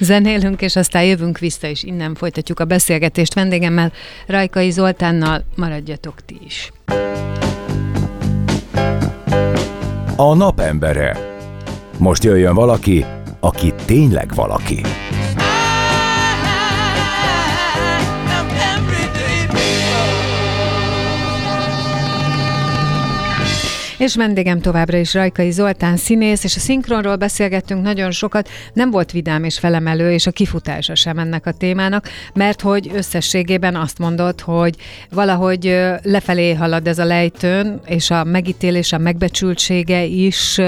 Zenélünk, 0.00 0.62
és 0.62 0.76
aztán 0.76 1.04
jövünk 1.04 1.38
vissza, 1.38 1.66
és 1.66 1.82
innen 1.82 2.14
folytatjuk 2.14 2.60
a 2.60 2.64
beszélgetést 2.64 3.34
vendégemmel, 3.34 3.92
Rajkai 4.26 4.70
Zoltánnal. 4.70 5.44
Maradjatok 5.56 6.24
ti 6.24 6.38
is. 6.44 6.72
A 10.16 10.34
napembere. 10.34 11.36
Most 11.98 12.24
jöjjön 12.24 12.54
valaki, 12.54 13.04
aki 13.40 13.74
tényleg 13.84 14.34
valaki. 14.34 14.80
És 23.98 24.14
vendégem 24.14 24.60
továbbra 24.60 24.98
is 24.98 25.14
Rajkai 25.14 25.50
Zoltán 25.50 25.96
színész, 25.96 26.44
és 26.44 26.56
a 26.56 26.60
szinkronról 26.60 27.16
beszélgettünk 27.16 27.82
nagyon 27.82 28.10
sokat. 28.10 28.48
Nem 28.72 28.90
volt 28.90 29.12
vidám 29.12 29.44
és 29.44 29.58
felemelő, 29.58 30.12
és 30.12 30.26
a 30.26 30.30
kifutása 30.30 30.94
sem 30.94 31.18
ennek 31.18 31.46
a 31.46 31.52
témának, 31.52 32.08
mert 32.34 32.60
hogy 32.60 32.90
összességében 32.94 33.76
azt 33.76 33.98
mondod, 33.98 34.40
hogy 34.40 34.76
valahogy 35.10 35.78
lefelé 36.02 36.52
halad 36.52 36.86
ez 36.86 36.98
a 36.98 37.04
lejtőn, 37.04 37.80
és 37.86 38.10
a 38.10 38.24
megítélés, 38.24 38.92
a 38.92 38.98
megbecsültsége 38.98 40.04
is 40.04 40.60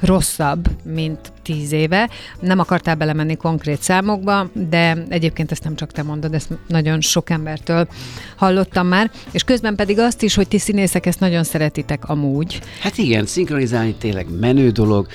rosszabb, 0.00 0.68
mint 0.82 1.32
tíz 1.48 1.72
éve. 1.72 2.10
Nem 2.40 2.58
akartál 2.58 2.94
belemenni 2.94 3.36
konkrét 3.36 3.82
számokba, 3.82 4.50
de 4.52 5.04
egyébként 5.08 5.50
ezt 5.50 5.64
nem 5.64 5.76
csak 5.76 5.92
te 5.92 6.02
mondod, 6.02 6.34
ezt 6.34 6.48
nagyon 6.66 7.00
sok 7.00 7.30
embertől 7.30 7.88
hallottam 8.36 8.86
már, 8.86 9.10
és 9.30 9.42
közben 9.42 9.74
pedig 9.74 9.98
azt 9.98 10.22
is, 10.22 10.34
hogy 10.34 10.48
ti 10.48 10.58
színészek 10.58 11.06
ezt 11.06 11.20
nagyon 11.20 11.44
szeretitek 11.44 12.08
amúgy. 12.08 12.60
Hát 12.80 12.98
igen, 12.98 13.26
szinkronizálni 13.26 13.94
tényleg 13.94 14.26
menő 14.40 14.70
dolog, 14.70 15.06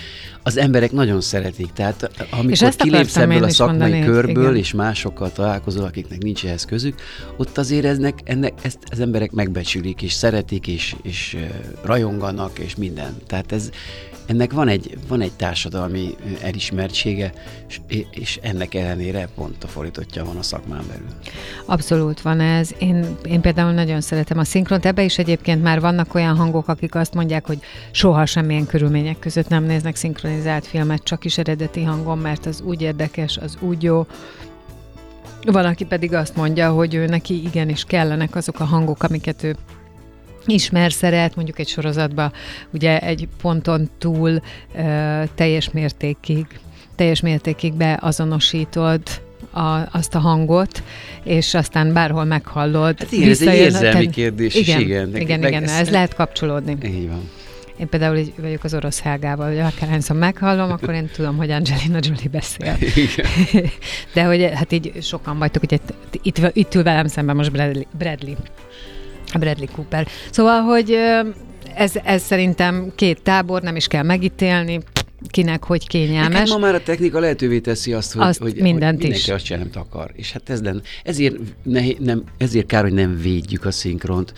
az 0.46 0.58
emberek 0.58 0.92
nagyon 0.92 1.22
szeretik, 1.22 1.72
tehát 1.74 2.12
amikor 2.32 2.76
kilépsz 2.76 3.18
ebből 3.18 3.44
a 3.44 3.50
szakmai 3.50 3.78
mondani, 3.78 4.06
körből, 4.06 4.44
igen. 4.44 4.56
és 4.56 4.74
másokkal 4.74 5.32
találkozol, 5.32 5.84
akiknek 5.84 6.24
nincs 6.24 6.46
ehhez 6.46 6.66
közük, 6.66 7.02
ott 7.38 7.58
azért 7.58 7.86
eznek, 7.86 8.20
ennek, 8.24 8.54
ezt 8.62 8.78
az 8.92 9.00
emberek 9.00 9.32
megbecsülik, 9.32 10.02
és 10.02 10.14
szeretik, 10.14 10.68
és, 10.68 10.96
és 11.02 11.38
rajonganak, 11.84 12.60
és 12.60 12.76
minden. 12.76 13.18
Tehát 13.28 13.52
ez, 13.52 13.70
ennek 14.26 14.54
van 14.54 14.68
egy, 14.68 14.98
van 15.08 15.22
egy 15.22 15.32
társadalmi 15.32 16.16
elismertsége, 16.42 17.34
és, 17.68 17.80
és 18.12 18.40
ennek 18.42 18.74
ellenére 18.74 19.28
pont 19.36 19.64
a 19.64 19.68
fordítottja 19.68 20.26
van 20.26 20.38
a 20.38 20.42
szakmán 20.42 20.84
belül. 20.88 21.08
Abszolút 21.66 22.22
van 22.22 22.40
ez. 22.40 22.70
Én, 22.80 23.18
én 23.26 23.42
például 23.42 23.72
nagyon 23.72 24.02
szeretem 24.02 24.38
a 24.38 24.44
szinkront. 24.44 24.86
Ebbe 24.86 25.04
is 25.04 25.18
egyébként 25.18 25.64
már 25.64 25.80
vannak 25.82 26.16
olyan 26.16 26.36
hangok, 26.36 26.68
akik 26.68 26.96
azt 26.96 27.14
mondják, 27.14 27.46
hogy 27.46 27.60
soha 27.92 28.26
semmilyen 28.26 28.66
körülmények 28.66 29.20
között 29.20 29.48
nem 29.48 29.64
néznek 29.64 29.96
szinkronizált 29.96 30.68
filmet, 30.68 31.04
csak 31.04 31.26
is 31.26 31.38
eredeti 31.38 31.84
hangon, 31.84 32.18
mert 32.18 32.46
az 32.46 32.62
úgy 32.62 32.82
érdekes, 32.82 33.38
az 33.38 33.58
úgy 33.60 33.84
jó. 33.84 34.06
Valaki 35.46 35.86
pedig 35.86 36.14
azt 36.14 36.36
mondja, 36.36 36.72
hogy 36.72 36.94
ő 36.94 37.06
neki 37.06 37.44
igenis 37.44 37.84
kellenek 37.84 38.36
azok 38.36 38.60
a 38.60 38.64
hangok, 38.64 39.04
amiket 39.04 39.44
ő 39.44 39.56
ismer, 40.46 40.92
szeret, 40.92 41.36
mondjuk 41.36 41.60
egy 41.60 41.68
sorozatba 41.68 42.32
ugye 42.74 43.00
egy 43.00 43.28
ponton 43.42 43.90
túl 43.98 44.42
ö, 44.76 45.24
teljes 45.36 45.72
mértékig 45.72 46.46
teljes 46.96 47.22
mértékig 47.22 47.74
beazonosítod 47.74 49.02
a, 49.52 49.90
azt 49.92 50.16
a 50.16 50.20
hangot, 50.20 50.84
és 51.24 51.54
aztán 51.54 51.94
bárhol 51.94 52.24
meghallod. 52.24 53.00
Hát 53.00 53.12
igen, 53.12 53.30
ez 53.30 53.42
egy 53.42 53.56
érzelmi 53.56 54.10
kérdés 54.10 54.56
igen, 54.56 54.80
is, 54.80 54.86
igen. 54.86 55.16
Igen, 55.16 55.44
igen, 55.44 55.64
ez, 55.64 55.72
ez 55.72 55.90
lehet 55.90 56.16
kapcsolódni. 56.16 56.78
Így 56.86 57.08
van. 57.08 57.30
Én 57.78 57.90
például 57.90 58.18
így 58.18 58.34
vagyok 58.38 58.64
az 58.64 58.74
orosz 58.74 59.00
Hágával, 59.00 59.48
hogy 59.48 59.60
akárhányszor 59.60 60.16
meghallom, 60.16 60.72
akkor 60.72 60.94
én 60.94 61.10
tudom, 61.14 61.38
hogy 61.38 61.52
Angelina 61.52 62.00
Jolie 62.02 62.30
beszél. 62.32 62.78
De 64.14 64.24
hogy 64.24 64.50
hát 64.54 64.72
így 64.72 64.92
sokan 65.02 65.38
vagytok, 65.38 65.64
ugye 65.64 65.78
itt, 66.22 66.52
itt 66.54 66.76
ül 66.76 66.84
velem 66.84 67.08
szemben 67.08 67.36
most 67.36 67.52
Bradley, 67.52 67.84
Bradley 67.98 68.36
Bradley 69.40 69.68
Cooper. 69.76 70.08
Szóval, 70.32 70.62
hogy 70.62 70.98
ez, 71.76 71.92
ez 72.04 72.22
szerintem 72.22 72.92
két 72.96 73.22
tábor, 73.22 73.62
nem 73.62 73.76
is 73.76 73.88
kell 73.88 74.04
megítélni, 74.04 74.80
kinek 75.30 75.64
hogy 75.64 75.88
kényelmes. 75.88 76.34
Nekem 76.34 76.60
ma 76.60 76.66
már 76.66 76.76
a 76.76 76.84
technika 76.84 77.20
lehetővé 77.20 77.60
teszi 77.60 77.94
azt, 77.94 78.14
hogy, 78.14 78.22
azt 78.22 78.40
hogy, 78.40 78.54
mindent 78.54 78.72
hogy 78.72 78.82
mindenki 78.82 79.08
is. 79.08 79.30
azt 79.30 79.46
sem 79.46 79.70
akar. 79.74 80.12
És 80.16 80.32
hát 80.32 80.50
ez 80.50 80.62
lenne, 80.62 80.82
ezért, 81.04 81.36
ne, 81.64 81.82
nem, 82.00 82.24
ezért 82.38 82.66
kár, 82.66 82.84
hogy 82.84 82.94
nem 82.94 83.18
védjük 83.22 83.66
a 83.66 83.72
szinkront, 83.72 84.34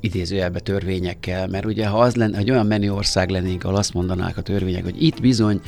idézőjelbe 0.00 0.60
törvényekkel, 0.60 1.46
mert 1.48 1.64
ugye 1.64 1.86
ha 1.86 1.98
az 1.98 2.14
lenne, 2.14 2.36
hogy 2.36 2.50
olyan 2.50 2.66
menő 2.66 2.92
ország 2.92 3.30
lennénk, 3.30 3.64
ahol 3.64 3.76
azt 3.76 3.94
mondanák 3.94 4.36
a 4.36 4.42
törvények, 4.42 4.84
hogy 4.84 5.02
itt 5.02 5.20
bizony 5.20 5.60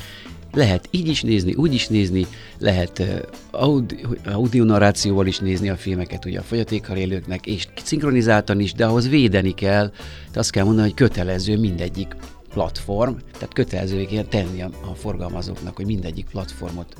lehet 0.53 0.87
így 0.91 1.07
is 1.07 1.21
nézni, 1.21 1.53
úgy 1.53 1.73
is 1.73 1.87
nézni, 1.87 2.25
lehet 2.59 3.03
audi, 3.51 4.05
audio 4.25 4.63
narrációval 4.63 5.27
is 5.27 5.39
nézni 5.39 5.69
a 5.69 5.75
filmeket, 5.75 6.25
ugye 6.25 6.39
a 6.39 6.43
fogyatékkal 6.43 6.97
élőknek, 6.97 7.45
és 7.45 7.67
szinkronizáltan 7.83 8.59
is, 8.59 8.73
de 8.73 8.85
ahhoz 8.85 9.09
védeni 9.09 9.53
kell, 9.53 9.91
de 10.31 10.39
azt 10.39 10.51
kell 10.51 10.63
mondani, 10.63 10.87
hogy 10.87 10.95
kötelező 10.95 11.57
mindegyik 11.57 12.15
platform, 12.49 13.13
tehát 13.33 13.53
kötelezővé 13.53 14.05
kell 14.05 14.23
tenni 14.23 14.61
a, 14.61 14.69
a 14.91 14.95
forgalmazóknak, 14.95 15.75
hogy 15.75 15.85
mindegyik 15.85 16.25
platformot 16.25 16.93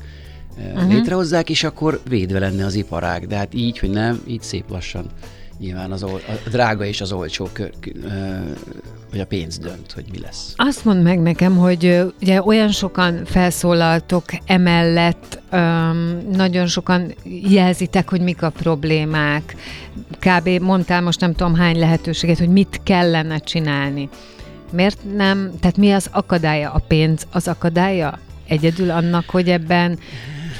uh-huh. 0.58 0.92
létrehozzák, 0.92 1.50
és 1.50 1.64
akkor 1.64 2.00
védve 2.08 2.38
lenne 2.38 2.64
az 2.64 2.74
iparág. 2.74 3.26
De 3.26 3.36
hát 3.36 3.54
így, 3.54 3.78
hogy 3.78 3.90
nem, 3.90 4.22
így 4.26 4.42
szép 4.42 4.70
lassan 4.70 5.06
nyilván 5.58 5.92
az 5.92 6.02
ol, 6.02 6.20
a 6.44 6.48
drága 6.48 6.84
és 6.84 7.00
az 7.00 7.12
olcsó 7.12 7.48
kör, 7.52 7.72
vagy 9.14 9.22
a 9.22 9.26
pénz 9.26 9.58
dönt, 9.58 9.92
hogy 9.92 10.04
mi 10.10 10.18
lesz. 10.18 10.52
Azt 10.56 10.84
mondd 10.84 11.02
meg 11.02 11.20
nekem, 11.20 11.56
hogy 11.56 12.04
ugye 12.20 12.42
olyan 12.42 12.68
sokan 12.68 13.24
felszólaltok 13.24 14.24
emellett, 14.46 15.42
nagyon 16.32 16.66
sokan 16.66 17.14
jelzitek, 17.48 18.10
hogy 18.10 18.20
mik 18.20 18.42
a 18.42 18.50
problémák. 18.50 19.56
Kb. 20.18 20.48
mondtál 20.48 21.00
most 21.00 21.20
nem 21.20 21.34
tudom 21.34 21.54
hány 21.54 21.78
lehetőséget, 21.78 22.38
hogy 22.38 22.48
mit 22.48 22.80
kellene 22.82 23.38
csinálni. 23.38 24.08
Miért 24.70 24.98
nem, 25.16 25.50
tehát 25.60 25.76
mi 25.76 25.92
az 25.92 26.08
akadálya? 26.12 26.70
A 26.70 26.78
pénz 26.78 27.26
az 27.32 27.48
akadálya? 27.48 28.18
Egyedül 28.48 28.90
annak, 28.90 29.30
hogy 29.30 29.48
ebben 29.50 29.98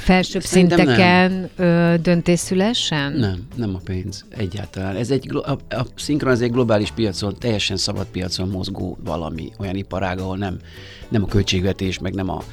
felsőbb 0.05 0.41
Szerintem 0.41 0.77
szinteken 0.77 1.49
nem. 1.55 2.01
döntés 2.01 2.39
szülessen? 2.39 3.11
Nem, 3.11 3.47
nem 3.55 3.75
a 3.75 3.79
pénz 3.83 4.25
egyáltalán. 4.29 4.95
Ez 4.95 5.11
egy, 5.11 5.35
a, 5.35 5.51
a 5.51 5.85
szinkron 5.95 6.31
ez 6.31 6.41
egy 6.41 6.51
globális 6.51 6.91
piacon, 6.91 7.35
teljesen 7.39 7.77
szabad 7.77 8.05
piacon 8.05 8.49
mozgó 8.49 8.97
valami, 9.03 9.51
olyan 9.57 9.75
iparág, 9.75 10.19
ahol 10.19 10.37
nem, 10.37 10.57
nem 11.09 11.23
a 11.23 11.27
költségvetés, 11.27 11.99
meg 11.99 12.13
nem 12.13 12.29
a, 12.29 12.43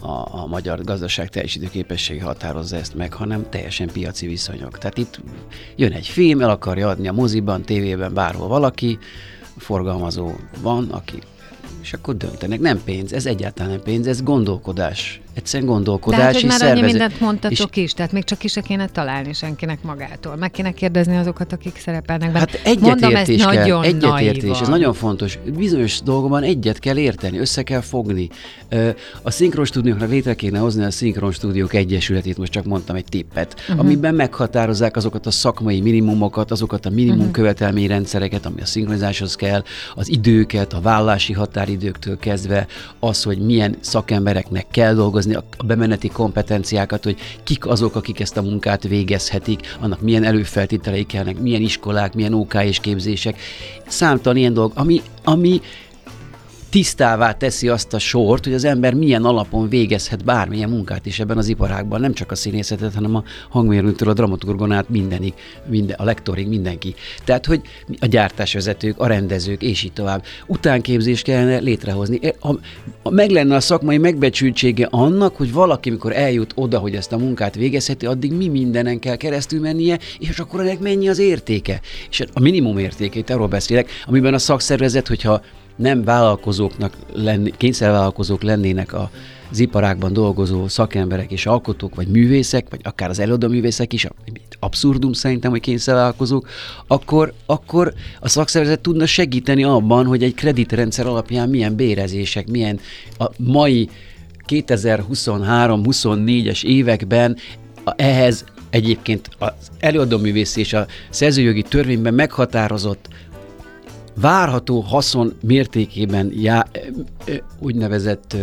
a, 0.00 0.40
a 0.42 0.46
magyar 0.46 0.84
gazdaság 0.84 1.28
teljesítő 1.28 1.68
képessége 1.70 2.22
határozza 2.22 2.76
ezt 2.76 2.94
meg, 2.94 3.12
hanem 3.12 3.46
teljesen 3.50 3.88
piaci 3.92 4.26
viszonyok. 4.26 4.78
Tehát 4.78 4.98
itt 4.98 5.20
jön 5.76 5.92
egy 5.92 6.06
film, 6.06 6.40
el 6.40 6.50
akarja 6.50 6.88
adni 6.88 7.08
a 7.08 7.12
moziban, 7.12 7.62
tévében, 7.62 8.14
bárhol 8.14 8.48
valaki, 8.48 8.98
forgalmazó 9.56 10.32
van, 10.62 10.88
aki 10.90 11.18
és 11.80 11.92
akkor 11.92 12.16
döntenek. 12.16 12.60
Nem 12.60 12.82
pénz, 12.84 13.12
ez 13.12 13.26
egyáltalán 13.26 13.70
nem 13.70 13.82
pénz, 13.82 14.06
ez 14.06 14.22
gondolkodás. 14.22 15.20
Egyszerűen 15.38 15.68
gondolkodás 15.68 16.18
Tehát, 16.18 16.34
hogy 16.34 16.44
már 16.44 16.58
szervezet. 16.58 16.82
annyi 16.82 16.92
mindent 16.92 17.20
mondtatok 17.20 17.76
és 17.76 17.82
is, 17.82 17.92
tehát 17.92 18.12
még 18.12 18.24
csak 18.24 18.38
ki 18.38 18.48
se 18.48 18.60
kéne 18.60 18.88
találni 18.88 19.32
senkinek 19.32 19.82
magától. 19.82 20.36
Meg 20.36 20.50
kéne 20.50 20.72
kérdezni 20.72 21.16
azokat, 21.16 21.52
akik 21.52 21.78
szerepelnek 21.78 22.32
benne. 22.32 22.38
Hát 22.38 22.60
egyetértés 22.64 23.44
kell, 23.44 23.54
nagyon 23.54 23.82
egyetértés, 23.82 24.60
ez 24.60 24.68
nagyon 24.68 24.94
fontos. 24.94 25.38
Bizonyos 25.56 26.00
dolgokban 26.02 26.42
egyet 26.42 26.78
kell 26.78 26.96
érteni, 26.96 27.38
össze 27.38 27.62
kell 27.62 27.80
fogni. 27.80 28.28
A 29.22 29.30
szinkron 29.30 29.64
stúdiókra 29.64 30.06
létre 30.06 30.34
kéne 30.34 30.58
hozni 30.58 30.84
a 30.84 30.90
szinkron 30.90 31.32
stúdiók 31.32 31.74
egyesületét, 31.74 32.38
most 32.38 32.52
csak 32.52 32.64
mondtam 32.64 32.96
egy 32.96 33.04
tippet, 33.04 33.54
uh-huh. 33.60 33.78
amiben 33.78 34.14
meghatározzák 34.14 34.96
azokat 34.96 35.26
a 35.26 35.30
szakmai 35.30 35.80
minimumokat, 35.80 36.50
azokat 36.50 36.86
a 36.86 36.90
minimum 36.90 37.18
uh-huh. 37.18 37.32
követelményrendszereket, 37.32 38.46
ami 38.46 38.60
a 38.60 38.66
szinkronizáshoz 38.66 39.34
kell, 39.34 39.62
az 39.94 40.08
időket, 40.10 40.72
a 40.72 40.80
vállási 40.80 41.32
határidőktől 41.32 42.18
kezdve, 42.18 42.66
az, 42.98 43.22
hogy 43.22 43.38
milyen 43.38 43.76
szakembereknek 43.80 44.66
kell 44.70 44.94
dolgozni, 44.94 45.27
kidolgozni 45.28 45.56
a 45.58 45.64
bemeneti 45.64 46.08
kompetenciákat, 46.08 47.04
hogy 47.04 47.16
kik 47.42 47.66
azok, 47.66 47.94
akik 47.94 48.20
ezt 48.20 48.36
a 48.36 48.42
munkát 48.42 48.82
végezhetik, 48.82 49.76
annak 49.80 50.00
milyen 50.00 50.24
előfeltételei 50.24 51.06
kellnek, 51.06 51.38
milyen 51.38 51.62
iskolák, 51.62 52.14
milyen 52.14 52.34
OK 52.34 52.54
és 52.54 52.80
képzések. 52.80 53.40
Számtalan 53.86 54.38
ilyen 54.38 54.54
dolog, 54.54 54.72
ami, 54.74 55.02
ami 55.24 55.60
tisztává 56.70 57.32
teszi 57.32 57.68
azt 57.68 57.94
a 57.94 57.98
sort, 57.98 58.44
hogy 58.44 58.54
az 58.54 58.64
ember 58.64 58.94
milyen 58.94 59.24
alapon 59.24 59.68
végezhet 59.68 60.24
bármilyen 60.24 60.68
munkát 60.68 61.06
is 61.06 61.18
ebben 61.20 61.36
az 61.36 61.48
iparágban, 61.48 62.00
nem 62.00 62.12
csak 62.12 62.30
a 62.30 62.34
színészetet, 62.34 62.94
hanem 62.94 63.14
a 63.14 63.24
hangmérnöktől 63.48 64.08
a 64.08 64.12
dramaturgon 64.12 64.72
át 64.72 64.88
mindenig, 64.88 65.32
minden, 65.66 65.96
a 65.98 66.04
lektorig 66.04 66.48
mindenki. 66.48 66.94
Tehát, 67.24 67.46
hogy 67.46 67.60
a 68.00 68.06
gyártásvezetők, 68.06 69.00
a 69.00 69.06
rendezők, 69.06 69.62
és 69.62 69.82
így 69.82 69.92
tovább. 69.92 70.24
Utánképzést 70.46 71.24
kellene 71.24 71.58
létrehozni. 71.58 72.18
E, 72.22 72.34
a, 72.40 72.54
a, 73.02 73.10
meg 73.10 73.30
lenne 73.30 73.54
a 73.54 73.60
szakmai 73.60 73.98
megbecsültsége 73.98 74.86
annak, 74.90 75.36
hogy 75.36 75.52
valaki, 75.52 75.90
mikor 75.90 76.12
eljut 76.12 76.52
oda, 76.54 76.78
hogy 76.78 76.94
ezt 76.94 77.12
a 77.12 77.18
munkát 77.18 77.54
végezheti, 77.54 78.06
addig 78.06 78.32
mi 78.32 78.48
mindenen 78.48 78.98
kell 78.98 79.16
keresztül 79.16 79.60
mennie, 79.60 79.98
és 80.18 80.38
akkor 80.38 80.60
ennek 80.60 80.78
mennyi 80.78 81.08
az 81.08 81.18
értéke. 81.18 81.80
És 82.10 82.24
a 82.32 82.40
minimum 82.40 82.78
értékét, 82.78 83.30
arról 83.30 83.46
beszélek, 83.46 83.90
amiben 84.06 84.34
a 84.34 84.38
szakszervezet, 84.38 85.08
hogyha 85.08 85.40
nem 85.78 86.04
vállalkozóknak 86.04 86.96
lenni, 87.12 87.52
kényszervállalkozók 87.56 88.42
lennének 88.42 88.92
a, 88.92 89.10
az 89.50 89.58
iparákban 89.58 90.12
dolgozó 90.12 90.68
szakemberek 90.68 91.32
és 91.32 91.46
alkotók, 91.46 91.94
vagy 91.94 92.08
művészek, 92.08 92.66
vagy 92.70 92.80
akár 92.82 93.10
az 93.10 93.18
előadó 93.18 93.48
művészek 93.48 93.92
is, 93.92 94.06
abszurdum 94.58 95.12
szerintem, 95.12 95.50
hogy 95.50 95.60
kényszervállalkozók, 95.60 96.48
akkor, 96.86 97.32
akkor 97.46 97.94
a 98.20 98.28
szakszervezet 98.28 98.80
tudna 98.80 99.06
segíteni 99.06 99.64
abban, 99.64 100.06
hogy 100.06 100.22
egy 100.22 100.34
kreditrendszer 100.34 101.06
alapján 101.06 101.48
milyen 101.48 101.74
bérezések, 101.74 102.48
milyen 102.48 102.80
a 103.18 103.26
mai 103.36 103.88
2023-24-es 104.48 106.64
években 106.64 107.36
ehhez 107.96 108.44
egyébként 108.70 109.28
az 109.38 109.52
előadóművész 109.78 110.56
és 110.56 110.72
a 110.72 110.86
szerzőjogi 111.10 111.62
törvényben 111.62 112.14
meghatározott 112.14 113.08
várható 114.20 114.80
haszon 114.80 115.32
mértékében 115.42 116.32
já, 116.34 116.66
úgynevezett 117.58 118.36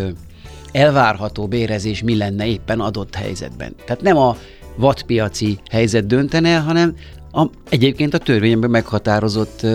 elvárható 0.72 1.48
bérezés 1.48 2.04
mi 2.04 2.18
lenne 2.18 2.48
éppen 2.48 2.80
adott 2.80 3.16
helyzetben. 3.16 3.76
Tehát 3.86 4.02
nem 4.02 4.18
a 4.18 4.38
vadpiaci 4.76 5.60
helyzet 5.72 6.08
döntene, 6.08 6.58
hanem 6.58 6.96
a, 7.32 7.46
egyébként 7.70 8.14
a 8.14 8.18
törvényben 8.18 8.70
meghatározott 8.70 9.66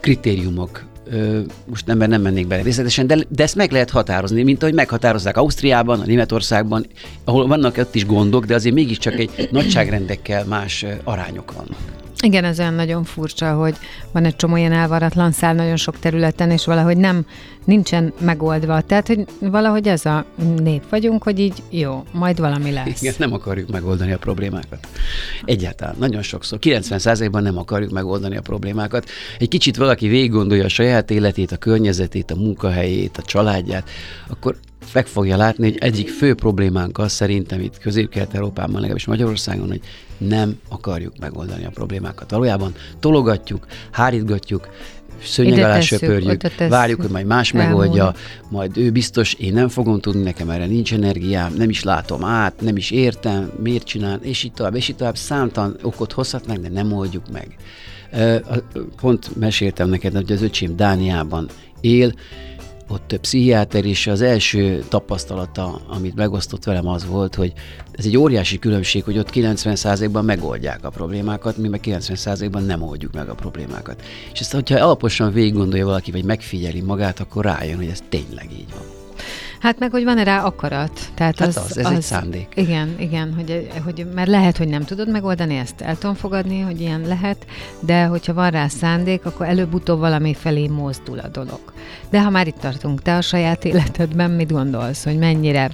kritériumok 0.00 0.84
most 1.66 1.86
nem, 1.86 1.98
nem 1.98 2.22
mennék 2.22 2.46
bele 2.46 2.62
részletesen, 2.62 3.06
de, 3.06 3.18
de 3.28 3.42
ezt 3.42 3.54
meg 3.54 3.72
lehet 3.72 3.90
határozni, 3.90 4.42
mint 4.42 4.62
ahogy 4.62 4.74
meghatározzák 4.74 5.36
Ausztriában, 5.36 6.00
a 6.00 6.04
Németországban, 6.04 6.86
ahol 7.24 7.46
vannak 7.46 7.76
ott 7.76 7.94
is 7.94 8.06
gondok, 8.06 8.44
de 8.44 8.54
azért 8.54 8.74
mégiscsak 8.74 9.18
egy 9.18 9.48
nagyságrendekkel 9.50 10.44
más 10.44 10.84
arányok 11.04 11.52
vannak. 11.52 12.03
Igen, 12.24 12.44
ez 12.44 12.58
olyan 12.58 12.74
nagyon 12.74 13.04
furcsa, 13.04 13.54
hogy 13.54 13.76
van 14.12 14.24
egy 14.24 14.36
csomó 14.36 14.56
ilyen 14.56 14.72
elvaratlan 14.72 15.32
szál 15.32 15.54
nagyon 15.54 15.76
sok 15.76 15.98
területen, 15.98 16.50
és 16.50 16.64
valahogy 16.64 16.96
nem, 16.96 17.26
nincsen 17.64 18.12
megoldva. 18.20 18.80
Tehát, 18.80 19.06
hogy 19.06 19.24
valahogy 19.38 19.88
ez 19.88 20.04
a 20.06 20.24
nép 20.62 20.88
vagyunk, 20.88 21.22
hogy 21.22 21.38
így 21.38 21.62
jó, 21.70 22.04
majd 22.12 22.38
valami 22.38 22.72
lesz. 22.72 23.02
Igen, 23.02 23.14
nem 23.18 23.32
akarjuk 23.32 23.70
megoldani 23.70 24.12
a 24.12 24.18
problémákat. 24.18 24.88
Egyáltalán, 25.44 25.94
nagyon 25.98 26.22
sokszor. 26.22 26.58
90%-ban 26.62 27.42
nem 27.42 27.58
akarjuk 27.58 27.90
megoldani 27.90 28.36
a 28.36 28.40
problémákat. 28.40 29.08
Egy 29.38 29.48
kicsit 29.48 29.76
valaki 29.76 30.08
végig 30.08 30.30
gondolja 30.30 30.64
a 30.64 30.68
saját 30.68 31.10
életét, 31.10 31.52
a 31.52 31.56
környezetét, 31.56 32.30
a 32.30 32.36
munkahelyét, 32.36 33.16
a 33.16 33.22
családját, 33.22 33.90
akkor 34.28 34.56
meg 34.92 35.06
fogja 35.06 35.36
látni, 35.36 35.64
hogy 35.64 35.78
egyik 35.80 36.08
fő 36.08 36.34
problémánk 36.34 36.98
az 36.98 37.12
szerintem 37.12 37.60
itt 37.60 37.78
Közép-Kelet-Európában, 37.78 38.74
legalábbis 38.74 39.06
Magyarországon, 39.06 39.68
hogy 39.68 39.80
nem 40.18 40.58
akarjuk 40.68 41.18
megoldani 41.18 41.64
a 41.64 41.70
problémákat. 41.70 42.30
Valójában 42.30 42.74
tologatjuk, 43.00 43.66
hárítgatjuk, 43.90 44.68
szőnyeg 45.22 45.64
alá 45.64 45.80
söpörjük, 45.80 46.68
várjuk, 46.68 47.00
hogy 47.00 47.10
majd 47.10 47.26
más 47.26 47.52
elmúl. 47.52 47.68
megoldja, 47.68 48.14
majd 48.48 48.76
ő 48.76 48.90
biztos, 48.90 49.34
én 49.34 49.52
nem 49.52 49.68
fogom 49.68 50.00
tudni, 50.00 50.22
nekem 50.22 50.50
erre 50.50 50.66
nincs 50.66 50.92
energiám, 50.92 51.54
nem 51.56 51.70
is 51.70 51.82
látom 51.82 52.24
át, 52.24 52.60
nem 52.60 52.76
is 52.76 52.90
értem, 52.90 53.52
miért 53.62 53.84
csinál, 53.84 54.18
és 54.22 54.42
így 54.42 54.52
tovább, 54.52 54.74
és 54.74 54.88
így 54.88 54.96
tovább 54.96 55.16
számtalan 55.16 55.76
okot 55.82 56.12
hozhatnak, 56.12 56.56
de 56.56 56.68
nem 56.68 56.92
oldjuk 56.92 57.24
meg. 57.32 57.56
Pont 59.00 59.36
meséltem 59.36 59.88
neked, 59.88 60.14
hogy 60.14 60.32
az 60.32 60.42
öcsém 60.42 60.76
Dániában 60.76 61.48
él, 61.80 62.12
ott 62.88 63.18
pszichiáter, 63.20 63.84
és 63.84 64.06
az 64.06 64.22
első 64.22 64.84
tapasztalata, 64.88 65.80
amit 65.88 66.14
megosztott 66.14 66.64
velem 66.64 66.88
az 66.88 67.06
volt, 67.06 67.34
hogy 67.34 67.52
ez 67.92 68.06
egy 68.06 68.16
óriási 68.16 68.58
különbség, 68.58 69.04
hogy 69.04 69.18
ott 69.18 69.30
90%-ban 69.32 70.24
megoldják 70.24 70.84
a 70.84 70.90
problémákat, 70.90 71.56
mi 71.56 71.68
meg 71.68 71.80
90%-ban 71.84 72.62
nem 72.62 72.82
oldjuk 72.82 73.12
meg 73.12 73.28
a 73.28 73.34
problémákat. 73.34 74.02
És 74.32 74.40
ezt, 74.40 74.52
hogyha 74.52 74.84
alaposan 74.84 75.32
végig 75.32 75.54
gondolja 75.54 75.84
valaki, 75.84 76.10
vagy 76.10 76.24
megfigyeli 76.24 76.80
magát, 76.80 77.20
akkor 77.20 77.44
rájön, 77.44 77.76
hogy 77.76 77.88
ez 77.88 78.02
tényleg 78.08 78.52
így 78.52 78.70
van. 78.70 78.93
Hát 79.64 79.78
meg, 79.78 79.90
hogy 79.90 80.04
van-e 80.04 80.24
rá 80.24 80.44
akarat. 80.44 81.00
Tehát 81.14 81.38
hát 81.38 81.48
az, 81.48 81.56
az, 81.56 81.78
ez 81.78 81.86
az, 81.86 81.92
egy 81.92 82.02
szándék. 82.02 82.48
Igen, 82.54 82.94
igen, 82.98 83.34
hogy, 83.34 83.68
hogy 83.84 84.06
mert 84.14 84.28
lehet, 84.28 84.56
hogy 84.56 84.68
nem 84.68 84.84
tudod 84.84 85.10
megoldani, 85.10 85.56
ezt 85.56 85.80
el 85.80 85.98
tudom 85.98 86.14
fogadni, 86.14 86.60
hogy 86.60 86.80
ilyen 86.80 87.00
lehet, 87.00 87.46
de 87.80 88.04
hogyha 88.04 88.34
van 88.34 88.50
rá 88.50 88.68
szándék, 88.68 89.24
akkor 89.24 89.46
előbb-utóbb 89.46 89.98
valami 89.98 90.34
felé 90.34 90.66
mozdul 90.66 91.18
a 91.18 91.28
dolog. 91.28 91.60
De 92.10 92.22
ha 92.22 92.30
már 92.30 92.46
itt 92.46 92.58
tartunk, 92.58 93.02
te 93.02 93.16
a 93.16 93.20
saját 93.20 93.64
életedben 93.70 94.30
mit 94.30 94.52
gondolsz, 94.52 95.04
hogy 95.04 95.18
mennyire 95.18 95.70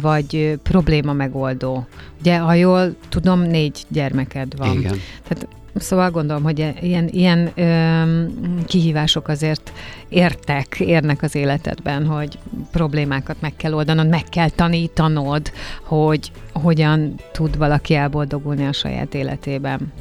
vagy 0.00 0.58
probléma 0.62 1.12
megoldó? 1.12 1.86
Ugye, 2.20 2.38
ha 2.38 2.54
jól 2.54 2.96
tudom, 3.08 3.40
négy 3.40 3.84
gyermeked 3.88 4.56
van. 4.56 4.78
Igen. 4.78 5.00
Tehát 5.28 5.48
Szóval 5.74 6.10
gondolom, 6.10 6.42
hogy 6.42 6.74
ilyen, 6.80 7.08
ilyen 7.08 7.52
ö, 7.54 8.24
kihívások 8.66 9.28
azért 9.28 9.72
értek, 10.08 10.80
érnek 10.80 11.22
az 11.22 11.34
életedben, 11.34 12.06
hogy 12.06 12.38
problémákat 12.70 13.36
meg 13.40 13.56
kell 13.56 13.74
oldanod, 13.74 14.08
meg 14.08 14.24
kell 14.24 14.48
tanítanod, 14.48 15.52
hogy 15.82 16.30
hogyan 16.52 17.14
tud 17.32 17.56
valaki 17.56 17.94
elboldogulni 17.94 18.66
a 18.66 18.72
saját 18.72 19.14
életében. 19.14 19.92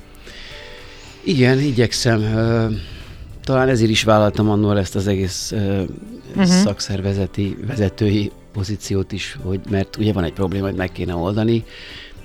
Igen, 1.23 1.59
igyekszem. 1.59 2.21
talán 3.43 3.69
ezért 3.69 3.89
is 3.89 4.03
vállaltam 4.03 4.49
annól 4.49 4.79
ezt 4.79 4.95
az 4.95 5.07
egész 5.07 5.51
uh, 5.51 5.81
uh-huh. 6.29 6.45
szakszervezeti, 6.45 7.57
vezetői 7.67 8.31
pozíciót 8.53 9.11
is, 9.11 9.37
hogy 9.43 9.59
mert 9.69 9.97
ugye 9.97 10.13
van 10.13 10.23
egy 10.23 10.33
probléma, 10.33 10.65
hogy 10.65 10.75
meg 10.75 10.91
kéne 10.91 11.15
oldani, 11.15 11.63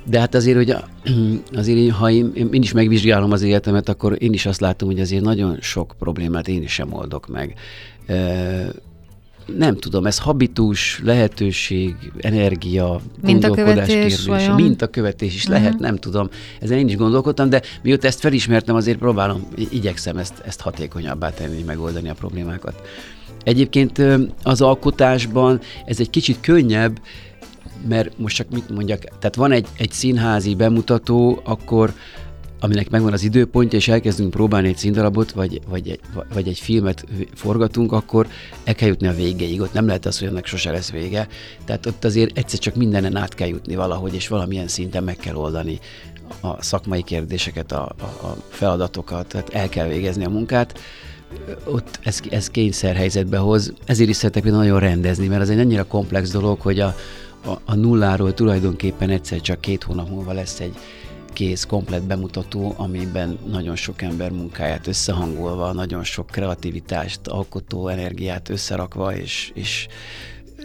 de 0.04 0.18
hát 0.18 0.34
azért, 0.34 0.56
hogy 0.56 0.76
azért 1.58 1.78
én, 1.78 1.90
ha 1.90 2.10
én, 2.10 2.32
én 2.52 2.62
is 2.62 2.72
megvizsgálom 2.72 3.32
az 3.32 3.42
életemet, 3.42 3.88
akkor 3.88 4.16
én 4.18 4.32
is 4.32 4.46
azt 4.46 4.60
látom, 4.60 4.88
hogy 4.88 5.00
azért 5.00 5.22
nagyon 5.22 5.58
sok 5.60 5.94
problémát 5.98 6.48
én 6.48 6.62
is 6.62 6.72
sem 6.72 6.92
oldok 6.92 7.26
meg. 7.28 7.54
Nem 9.56 9.76
tudom, 9.76 10.06
ez 10.06 10.18
habitus, 10.18 11.00
lehetőség, 11.04 11.94
energia, 12.18 13.00
gondolkodás 13.22 13.86
kérdése. 13.86 14.54
Mint 14.54 14.82
a 14.82 14.86
követés 14.86 15.34
is 15.34 15.44
uh-huh. 15.44 15.58
lehet, 15.58 15.78
nem 15.78 15.96
tudom. 15.96 16.28
Ezen 16.60 16.78
én 16.78 16.88
is 16.88 16.96
gondolkodtam, 16.96 17.48
de 17.48 17.62
mióta 17.82 18.06
ezt 18.06 18.20
felismertem, 18.20 18.74
azért 18.74 18.98
próbálom, 18.98 19.48
igyekszem 19.70 20.16
ezt, 20.16 20.42
ezt 20.46 20.60
hatékonyabbá 20.60 21.30
tenni, 21.30 21.62
megoldani 21.62 22.08
a 22.08 22.14
problémákat. 22.14 22.82
Egyébként 23.42 24.02
az 24.42 24.60
alkotásban 24.60 25.60
ez 25.84 26.00
egy 26.00 26.10
kicsit 26.10 26.40
könnyebb, 26.40 27.00
mert 27.88 28.18
most 28.18 28.36
csak 28.36 28.50
mit 28.50 28.68
mondjak, 28.68 29.04
tehát 29.04 29.34
van 29.34 29.52
egy, 29.52 29.66
egy 29.76 29.90
színházi 29.90 30.54
bemutató, 30.54 31.40
akkor 31.44 31.94
aminek 32.60 32.90
megvan 32.90 33.12
az 33.12 33.22
időpontja, 33.22 33.78
és 33.78 33.88
elkezdünk 33.88 34.30
próbálni 34.30 34.68
egy 34.68 34.76
színdarabot, 34.76 35.32
vagy, 35.32 35.60
vagy, 35.68 35.88
egy, 35.88 36.00
vagy 36.32 36.48
egy 36.48 36.58
filmet 36.58 37.06
forgatunk, 37.34 37.92
akkor 37.92 38.28
el 38.64 38.74
kell 38.74 38.88
jutni 38.88 39.06
a 39.06 39.14
végéig. 39.14 39.60
Ott 39.60 39.72
nem 39.72 39.86
lehet 39.86 40.06
az, 40.06 40.18
hogy 40.18 40.28
ennek 40.28 40.46
sose 40.46 40.70
lesz 40.70 40.90
vége. 40.90 41.28
Tehát 41.64 41.86
ott 41.86 42.04
azért 42.04 42.38
egyszer 42.38 42.58
csak 42.58 42.74
mindenen 42.74 43.16
át 43.16 43.34
kell 43.34 43.48
jutni 43.48 43.74
valahogy, 43.74 44.14
és 44.14 44.28
valamilyen 44.28 44.68
szinten 44.68 45.04
meg 45.04 45.16
kell 45.16 45.34
oldani 45.34 45.78
a 46.40 46.62
szakmai 46.62 47.02
kérdéseket, 47.02 47.72
a, 47.72 47.94
a, 47.98 48.26
a 48.26 48.36
feladatokat, 48.48 49.26
tehát 49.26 49.48
el 49.48 49.68
kell 49.68 49.88
végezni 49.88 50.24
a 50.24 50.30
munkát 50.30 50.78
ott 51.64 51.98
ez, 52.02 52.20
ez 52.30 52.50
kényszerhelyzetbe 52.50 53.38
hoz. 53.38 53.72
Ezért 53.86 54.08
is 54.08 54.16
szeretek 54.16 54.44
nagyon 54.44 54.80
rendezni, 54.80 55.26
mert 55.26 55.42
az 55.42 55.50
egy 55.50 55.58
annyira 55.58 55.84
komplex 55.84 56.30
dolog, 56.30 56.60
hogy 56.60 56.80
a, 56.80 56.94
a, 57.44 57.60
a 57.64 57.74
nulláról 57.74 58.34
tulajdonképpen 58.34 59.10
egyszer 59.10 59.40
csak 59.40 59.60
két 59.60 59.82
hónap 59.82 60.08
múlva 60.08 60.32
lesz 60.32 60.60
egy 60.60 60.74
kész, 61.32 61.64
komplet 61.64 62.06
bemutató, 62.06 62.74
amiben 62.76 63.38
nagyon 63.46 63.76
sok 63.76 64.02
ember 64.02 64.30
munkáját 64.30 64.86
összehangolva, 64.86 65.72
nagyon 65.72 66.04
sok 66.04 66.26
kreativitást, 66.26 67.26
alkotó 67.26 67.88
energiát 67.88 68.48
összerakva, 68.48 69.16
és, 69.16 69.50
és 69.54 69.86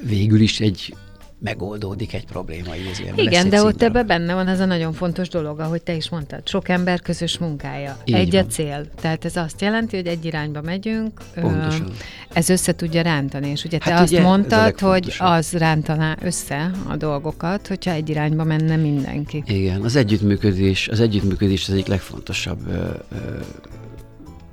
végül 0.04 0.40
is 0.40 0.60
egy 0.60 0.96
megoldódik 1.40 2.14
egy 2.14 2.26
probléma. 2.26 2.76
Idézőjelben 2.76 3.26
Igen, 3.26 3.50
de 3.50 3.64
ott 3.64 3.82
ebben 3.82 4.08
benne 4.08 4.34
van 4.34 4.48
ez 4.48 4.60
a 4.60 4.66
nagyon 4.66 4.94
fontos 4.94 5.30
dolog, 5.30 5.60
ahogy 5.60 5.82
te 5.82 5.96
is 5.96 6.10
mondtad, 6.10 6.48
sok 6.48 6.70
ember 6.70 7.02
közös 7.02 7.38
munkája. 7.38 7.98
Így 8.06 8.16
egy 8.16 8.32
van. 8.32 8.44
a 8.44 8.46
cél. 8.46 8.86
Tehát 9.02 9.26
ez 9.26 9.36
azt 9.36 9.62
jelenti, 9.62 9.96
hogy 9.96 10.08
egy 10.08 10.26
irányba 10.26 10.62
megyünk, 10.62 11.22
Pontosan. 11.34 11.92
ez 12.34 12.50
össze 12.50 12.76
tudja 12.76 13.02
rántani. 13.02 13.50
És 13.50 13.64
ugye 13.64 13.78
te 13.78 13.92
hát 13.92 14.02
azt 14.02 14.12
ugye, 14.12 14.22
mondtad, 14.22 14.80
hogy 14.80 15.16
az 15.18 15.52
rántaná 15.52 16.18
össze 16.22 16.72
a 16.88 16.96
dolgokat, 16.96 17.68
hogyha 17.68 17.92
egy 17.92 18.10
irányba 18.10 18.44
menne 18.44 18.76
mindenki. 18.76 19.44
Igen, 19.46 19.82
az 19.82 19.96
együttműködés, 19.96 20.88
az 20.88 21.00
együttműködés 21.00 21.68
az 21.68 21.74
egyik 21.74 21.88
legfontosabb 21.88 22.68
ö, 22.68 22.74
ö, 23.12 23.16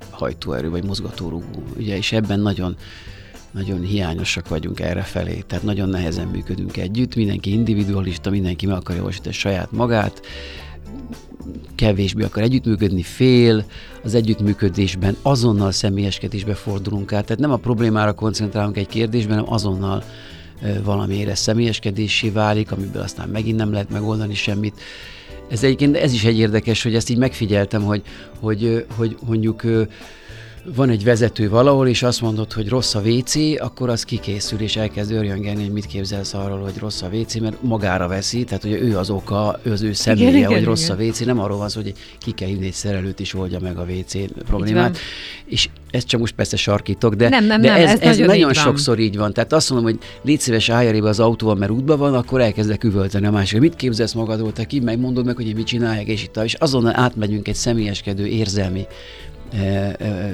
hajtóerő, 0.09 0.69
vagy 0.69 0.83
mozgatórugó. 0.83 1.63
Ugye, 1.77 1.97
és 1.97 2.11
ebben 2.11 2.39
nagyon 2.39 2.77
nagyon 3.51 3.81
hiányosak 3.81 4.47
vagyunk 4.47 4.79
erre 4.79 5.01
felé, 5.01 5.43
tehát 5.47 5.63
nagyon 5.63 5.89
nehezen 5.89 6.27
működünk 6.27 6.77
együtt, 6.77 7.15
mindenki 7.15 7.51
individualista, 7.51 8.29
mindenki 8.29 8.65
meg 8.65 8.75
akarja 8.75 9.01
valósítani 9.01 9.35
saját 9.35 9.71
magát, 9.71 10.21
kevésbé 11.75 12.23
akar 12.23 12.43
együttműködni, 12.43 13.01
fél, 13.01 13.65
az 14.03 14.15
együttműködésben 14.15 15.17
azonnal 15.21 15.71
személyeskedésbe 15.71 16.53
fordulunk 16.53 17.13
át, 17.13 17.25
tehát 17.25 17.41
nem 17.41 17.51
a 17.51 17.57
problémára 17.57 18.13
koncentrálunk 18.13 18.77
egy 18.77 18.87
kérdésben, 18.87 19.37
hanem 19.37 19.53
azonnal 19.53 20.03
valamiére 20.83 21.35
személyeskedésé 21.35 22.29
válik, 22.29 22.71
amiből 22.71 23.01
aztán 23.01 23.29
megint 23.29 23.57
nem 23.57 23.71
lehet 23.71 23.89
megoldani 23.89 24.33
semmit. 24.33 24.79
Ez 25.49 25.63
egyébként 25.63 25.95
ez 25.97 26.13
is 26.13 26.23
egy 26.23 26.37
érdekes, 26.37 26.83
hogy 26.83 26.95
ezt 26.95 27.09
így 27.09 27.17
megfigyeltem, 27.17 27.83
hogy, 27.83 28.01
hogy, 28.39 28.85
hogy 28.95 29.17
mondjuk 29.25 29.63
van 30.75 30.89
egy 30.89 31.03
vezető 31.03 31.49
valahol, 31.49 31.87
és 31.87 32.03
azt 32.03 32.21
mondod, 32.21 32.53
hogy 32.53 32.69
rossz 32.69 32.95
a 32.95 32.99
WC, 32.99 33.35
akkor 33.57 33.89
az 33.89 34.03
kikészül, 34.03 34.59
és 34.59 34.75
elkezd 34.75 35.11
örjöngelni, 35.11 35.61
hogy 35.61 35.71
mit 35.71 35.85
képzelsz 35.85 36.33
arról, 36.33 36.59
hogy 36.59 36.77
rossz 36.79 37.01
a 37.01 37.09
WC, 37.11 37.35
mert 37.35 37.61
magára 37.61 38.07
veszi, 38.07 38.43
tehát 38.43 38.61
hogy 38.61 38.71
ő 38.71 38.97
az 38.97 39.09
oka, 39.09 39.59
ő 39.63 39.71
az 39.71 39.81
ő 39.81 39.93
személye, 39.93 40.29
igen, 40.29 40.43
hogy 40.43 40.51
igen, 40.51 40.63
rossz 40.63 40.83
igen. 40.83 40.97
a 40.97 41.03
WC, 41.03 41.19
nem 41.19 41.39
arról 41.39 41.57
van 41.57 41.69
szó, 41.69 41.81
hogy 41.81 41.93
ki 42.17 42.31
kell 42.31 42.47
hívni 42.47 42.65
egy 42.65 42.73
szerelőt 42.73 43.19
is 43.19 43.33
oldja 43.33 43.59
meg 43.59 43.77
a 43.77 43.85
WC 43.89 44.13
problémát. 44.45 44.97
És 45.45 45.69
ez 45.91 46.05
csak 46.05 46.19
most 46.19 46.35
persze 46.35 46.57
sarkítok, 46.57 47.13
de, 47.13 47.29
nem, 47.29 47.45
nem, 47.45 47.61
de 47.61 47.67
nem, 47.67 47.81
ez, 47.81 47.91
ez, 47.91 47.99
ez 47.99 48.17
nagyon, 48.17 48.27
nagyon 48.27 48.49
így 48.49 48.55
sokszor 48.55 48.99
így 48.99 49.17
van. 49.17 49.33
Tehát 49.33 49.53
azt 49.53 49.69
mondom, 49.69 49.91
hogy 49.91 49.99
légy 50.21 50.39
szíves 50.39 50.69
állj 50.69 50.99
az 50.99 51.19
autóval, 51.19 51.55
mert 51.55 51.71
útban 51.71 51.97
van, 51.97 52.13
akkor 52.13 52.41
elkezdek 52.41 52.83
üvölteni 52.83 53.25
a 53.25 53.31
másik. 53.31 53.59
Mit 53.59 53.75
képzelsz 53.75 54.13
magadról, 54.13 54.53
te 54.53 54.63
ki, 54.63 54.79
megmondod 54.79 55.25
meg, 55.25 55.35
hogy 55.35 55.47
én 55.47 55.55
mit 55.55 55.65
csinálják, 55.65 56.07
és 56.07 56.23
itt, 56.23 56.37
és 56.37 56.53
azonnal 56.53 56.95
átmegyünk 56.95 57.47
egy 57.47 57.55
személyeskedő 57.55 58.25
érzelmi 58.25 58.85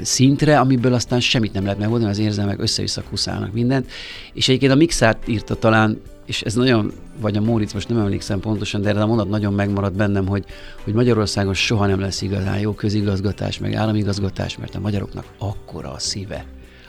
szintre, 0.02 0.60
amiből 0.60 0.94
aztán 0.94 1.20
semmit 1.20 1.54
nem 1.54 1.64
lehet 1.64 1.80
megoldani, 1.80 2.12
az 2.12 2.20
érzelmek 2.20 2.62
össze-vissza 2.62 3.04
kuszálnak 3.10 3.54
mindent. 3.54 3.90
És 4.34 4.48
egyébként 4.48 4.72
a 4.72 4.76
Mixát 4.76 5.28
írta 5.28 5.56
talán, 5.56 6.02
és 6.26 6.42
ez 6.42 6.54
nagyon, 6.54 6.92
vagy 7.22 7.38
a 7.38 7.42
Móricz, 7.42 7.74
most 7.74 7.90
nem 7.90 7.98
emlékszem 7.98 8.40
pontosan, 8.40 8.82
de 8.82 8.90
erre 8.90 9.02
a 9.02 9.06
mondat 9.06 9.30
nagyon 9.30 9.54
megmaradt 9.54 9.96
bennem, 9.96 10.28
hogy, 10.28 10.46
hogy 10.84 10.94
Magyarországon 10.94 11.54
soha 11.54 11.86
nem 11.86 12.00
lesz 12.00 12.22
igazán 12.22 12.60
jó 12.60 12.74
közigazgatás, 12.74 13.60
meg 13.60 13.74
államigazgatás, 13.74 14.58
mert 14.58 14.76
a 14.76 14.80
magyaroknak 14.80 15.26
akkora 15.38 15.92
a 15.92 16.00
szíve, 16.00 16.46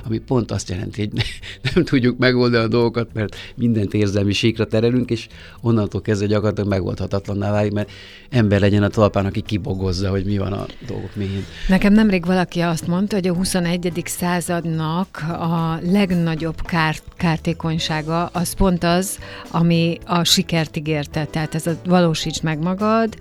ami 0.06 0.18
pont 0.18 0.50
azt 0.50 0.68
jelenti, 0.68 1.00
hogy 1.00 1.24
nem 1.74 1.84
tudjuk 1.84 2.18
megoldani 2.18 2.64
a 2.64 2.68
dolgokat, 2.68 3.08
mert 3.12 3.36
mindent 3.56 3.94
érzelmi 3.94 4.32
síkra 4.32 4.66
terelünk, 4.66 5.10
és 5.10 5.26
onnantól 5.60 6.00
kezdve 6.00 6.26
gyakorlatilag 6.26 6.68
megoldhatatlanná 6.68 7.50
válik, 7.50 7.72
mert 7.72 7.90
ember 8.30 8.60
legyen 8.60 8.82
a 8.82 8.88
talpán, 8.88 9.26
aki 9.26 9.40
kibogozza, 9.40 10.10
hogy 10.10 10.24
mi 10.24 10.38
van 10.38 10.52
a 10.52 10.66
dolgok 10.86 11.16
mélyén. 11.16 11.44
Nekem 11.68 11.92
nemrég 11.92 12.24
valaki 12.24 12.60
azt 12.60 12.86
mondta, 12.86 13.16
hogy 13.16 13.28
a 13.28 13.34
21. 13.34 14.02
századnak 14.04 15.24
a 15.28 15.78
legnagyobb 15.82 16.62
kár, 16.62 16.96
kártékonysága 17.16 18.26
az 18.26 18.52
pont 18.52 18.84
az, 18.84 19.18
ami 19.50 19.98
a 20.06 20.24
sikert 20.24 20.76
ígérte. 20.76 21.24
Tehát 21.24 21.54
ez 21.54 21.66
a 21.66 21.72
valósíts 21.84 22.42
meg 22.42 22.58
magad, 22.58 23.16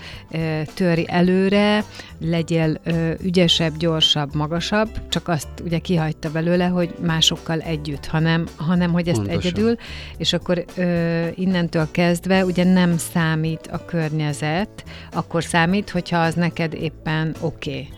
töri 0.74 1.06
előre, 1.08 1.84
legyél 2.30 2.80
ügyesebb, 3.24 3.78
gyorsabb, 3.78 4.36
magasabb, 4.36 4.90
csak 5.10 5.28
azt 5.28 5.48
ugye 5.64 5.78
kihagyta 5.78 6.32
belőle, 6.32 6.66
hogy 6.66 6.94
másokkal 7.02 7.60
együtt, 7.60 8.06
hanem, 8.06 8.46
hanem 8.56 8.92
hogy 8.92 9.08
ezt 9.08 9.18
Pontosan. 9.18 9.42
egyedül, 9.42 9.76
és 10.18 10.34
akkor 10.34 10.66
ö, 10.76 11.28
innentől 11.36 11.88
kezdve 11.92 12.46
ugye 12.46 12.64
nem 12.64 12.98
számít 12.98 13.68
a 13.72 13.86
környezet, 13.86 14.84
akkor 15.12 15.44
számít, 15.44 15.90
hogyha 15.90 16.18
az 16.18 16.34
neked 16.34 16.74
éppen 16.74 17.36
oké. 17.40 17.70
Okay. 17.70 17.90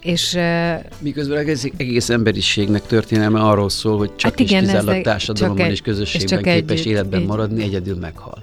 És, 0.00 0.38
Miközben 0.98 1.38
egész, 1.38 1.68
egész 1.76 2.08
emberiségnek 2.08 2.86
történelme 2.86 3.40
arról 3.40 3.68
szól, 3.68 3.98
hogy 3.98 4.16
csak 4.16 4.30
hát 4.30 4.40
igen, 4.40 4.62
is 4.62 4.68
kizárólag 4.68 5.02
társadalomban 5.02 5.66
egy, 5.66 5.72
és 5.72 5.80
közösségben 5.80 6.42
képes 6.42 6.80
együtt, 6.80 6.92
életben 6.92 7.20
így. 7.20 7.26
maradni, 7.26 7.62
egyedül 7.62 7.96
meghal. 7.96 8.38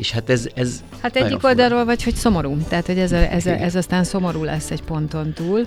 És 0.00 0.10
hát 0.10 0.30
ez, 0.30 0.48
ez 0.54 0.82
Hát 1.02 1.16
egyik 1.16 1.44
oldalról 1.44 1.84
vagy, 1.84 2.02
hogy 2.02 2.14
szomorú. 2.14 2.56
Tehát, 2.68 2.86
hogy 2.86 2.98
ez, 2.98 3.12
a, 3.12 3.16
ez, 3.16 3.46
a, 3.46 3.50
ez 3.50 3.74
aztán 3.74 4.04
szomorú 4.04 4.44
lesz 4.44 4.70
egy 4.70 4.82
ponton 4.82 5.32
túl 5.32 5.66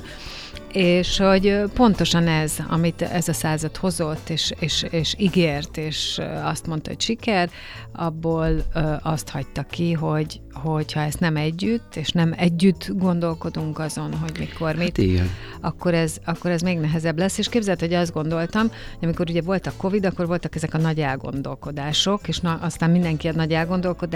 és 0.74 1.18
hogy 1.18 1.62
pontosan 1.74 2.28
ez, 2.28 2.54
amit 2.68 3.02
ez 3.02 3.28
a 3.28 3.34
század 3.34 3.78
hozott, 3.78 4.30
és, 4.30 4.54
és, 4.60 4.86
és 4.90 5.16
ígért, 5.18 5.78
és 5.78 6.22
azt 6.44 6.68
mondta, 6.68 6.90
hogy 6.90 7.02
siker, 7.02 7.50
abból 7.92 8.66
azt 9.02 9.30
hagyta 9.30 9.64
ki, 9.64 9.92
hogy, 9.92 10.42
hogyha 10.54 11.00
ezt 11.00 11.20
nem 11.20 11.36
együtt, 11.36 11.96
és 11.96 12.10
nem 12.10 12.34
együtt 12.38 12.90
gondolkodunk 12.94 13.80
azon, 13.80 14.14
hogy 14.14 14.32
mikor 14.40 14.76
mit, 14.76 14.86
hát 14.86 14.98
igen. 14.98 15.30
Akkor, 15.62 15.94
ez, 15.94 16.18
akkor 16.26 16.52
ez 16.52 16.62
még 16.62 16.78
nehezebb 16.78 17.18
lesz. 17.18 17.38
És 17.38 17.50
képzeld, 17.50 17.80
hogy 17.80 17.94
azt 17.94 18.14
gondoltam, 18.14 18.68
hogy 18.70 19.04
amikor 19.08 19.30
ugye 19.30 19.42
volt 19.42 19.68
a 19.68 19.74
Covid, 19.78 20.06
akkor 20.06 20.28
voltak 20.28 20.56
ezek 20.56 20.74
a 20.74 20.78
nagy 20.78 21.00
elgondolkodások, 21.00 22.28
és 22.28 22.40
na, 22.40 22.60
aztán 22.62 22.90
mindenki 22.90 23.28
a 23.28 23.34
nagy 23.34 23.54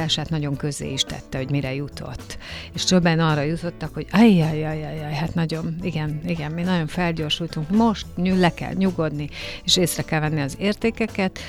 elgondolkodását 0.07 0.29
nagyon 0.29 0.55
közé 0.55 0.91
is 0.91 1.01
tette, 1.01 1.37
hogy 1.37 1.49
mire 1.49 1.73
jutott. 1.73 2.37
És 2.73 2.83
többen 2.83 3.19
arra 3.19 3.41
jutottak, 3.41 3.93
hogy 3.93 4.05
ajjajajajaj, 4.11 5.13
hát 5.13 5.33
nagyon, 5.33 5.75
igen, 5.81 6.21
igen, 6.25 6.51
mi 6.51 6.61
nagyon 6.61 6.87
felgyorsultunk, 6.87 7.69
most 7.69 8.05
le 8.15 8.53
kell 8.53 8.73
nyugodni, 8.73 9.29
és 9.63 9.77
észre 9.77 10.03
kell 10.03 10.19
venni 10.19 10.41
az 10.41 10.55
értékeket, 10.59 11.39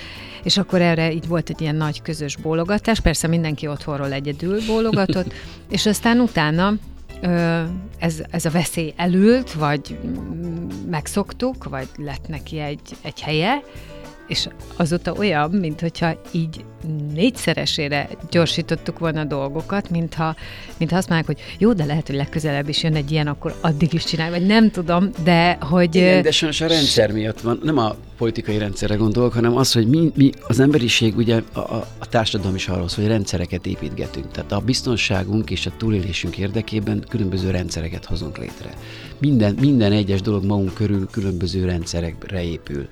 és 0.42 0.56
akkor 0.56 0.80
erre 0.80 1.12
így 1.12 1.26
volt 1.26 1.50
egy 1.50 1.60
ilyen 1.60 1.76
nagy 1.76 2.02
közös 2.02 2.36
bólogatás, 2.36 3.00
persze 3.00 3.26
mindenki 3.26 3.66
otthonról 3.66 4.12
egyedül 4.12 4.60
bólogatott, 4.66 5.32
és 5.76 5.86
aztán 5.86 6.20
utána 6.20 6.74
ez, 7.98 8.22
ez 8.30 8.44
a 8.44 8.50
veszély 8.50 8.92
elült, 8.96 9.52
vagy 9.52 9.98
megszoktuk, 10.90 11.64
vagy 11.64 11.88
lett 11.96 12.28
neki 12.28 12.58
egy, 12.58 12.96
egy 13.02 13.20
helye, 13.20 13.62
és 14.28 14.48
azóta 14.76 15.12
olyan, 15.12 15.50
mint 15.50 15.80
hogyha 15.80 16.20
így 16.32 16.64
négyszeresére 17.14 18.08
gyorsítottuk 18.30 18.98
volna 18.98 19.20
a 19.20 19.24
dolgokat, 19.24 19.90
mintha, 19.90 20.34
mintha 20.76 20.96
azt 20.96 21.08
mondják, 21.08 21.36
hogy 21.36 21.56
jó, 21.58 21.72
de 21.72 21.84
lehet, 21.84 22.06
hogy 22.06 22.16
legközelebb 22.16 22.68
is 22.68 22.82
jön 22.82 22.94
egy 22.94 23.10
ilyen, 23.10 23.26
akkor 23.26 23.54
addig 23.60 23.92
is 23.92 24.04
csinálj, 24.04 24.30
vagy 24.30 24.46
nem 24.46 24.70
tudom, 24.70 25.10
de 25.24 25.58
hogy... 25.60 25.94
Igen, 25.94 26.22
de 26.22 26.30
sajnos 26.30 26.60
a 26.60 26.66
rendszer 26.66 27.12
miatt 27.12 27.40
van, 27.40 27.60
nem 27.62 27.78
a 27.78 27.94
politikai 28.16 28.58
rendszerre 28.58 28.94
gondolok, 28.94 29.32
hanem 29.32 29.56
az, 29.56 29.72
hogy 29.72 29.88
mi, 29.88 30.12
mi 30.14 30.30
az 30.46 30.60
emberiség, 30.60 31.16
ugye 31.16 31.42
a, 31.52 31.58
a, 31.58 31.86
a 31.98 32.08
társadalom 32.08 32.54
is 32.54 32.68
arról 32.68 32.88
szól, 32.88 33.04
hogy 33.04 33.12
rendszereket 33.12 33.66
építgetünk. 33.66 34.30
Tehát 34.30 34.52
a 34.52 34.60
biztonságunk 34.60 35.50
és 35.50 35.66
a 35.66 35.72
túlélésünk 35.76 36.38
érdekében 36.38 37.04
különböző 37.08 37.50
rendszereket 37.50 38.04
hozunk 38.04 38.38
létre. 38.38 38.70
Minden, 39.18 39.56
minden 39.60 39.92
egyes 39.92 40.20
dolog 40.20 40.44
magunk 40.44 40.74
körül 40.74 41.08
különböző 41.10 41.64
rendszerekre 41.64 42.42
épül 42.42 42.88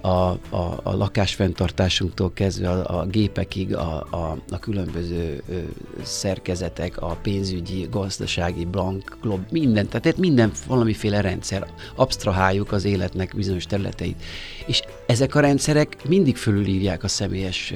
a, 0.00 0.08
a, 0.08 0.80
a 0.82 0.96
lakásfenntartásunktól 0.96 2.32
kezdve 2.32 2.70
a, 2.70 2.98
a 2.98 3.06
gépekig, 3.06 3.74
a, 3.74 4.06
a, 4.10 4.38
a 4.50 4.58
különböző 4.58 5.42
ö, 5.48 5.58
szerkezetek, 6.02 7.00
a 7.02 7.16
pénzügyi, 7.22 7.86
gazdasági, 7.90 8.64
blank, 8.64 9.16
glob, 9.22 9.40
minden, 9.50 9.88
tehát 9.88 10.16
minden 10.16 10.52
valamiféle 10.66 11.20
rendszer, 11.20 11.66
absztraháljuk 11.96 12.72
az 12.72 12.84
életnek 12.84 13.32
bizonyos 13.36 13.66
területeit. 13.66 14.22
És 14.66 14.82
ezek 15.06 15.34
a 15.34 15.40
rendszerek 15.40 16.08
mindig 16.08 16.36
fölülírják 16.36 17.04
a 17.04 17.08
személyes 17.08 17.74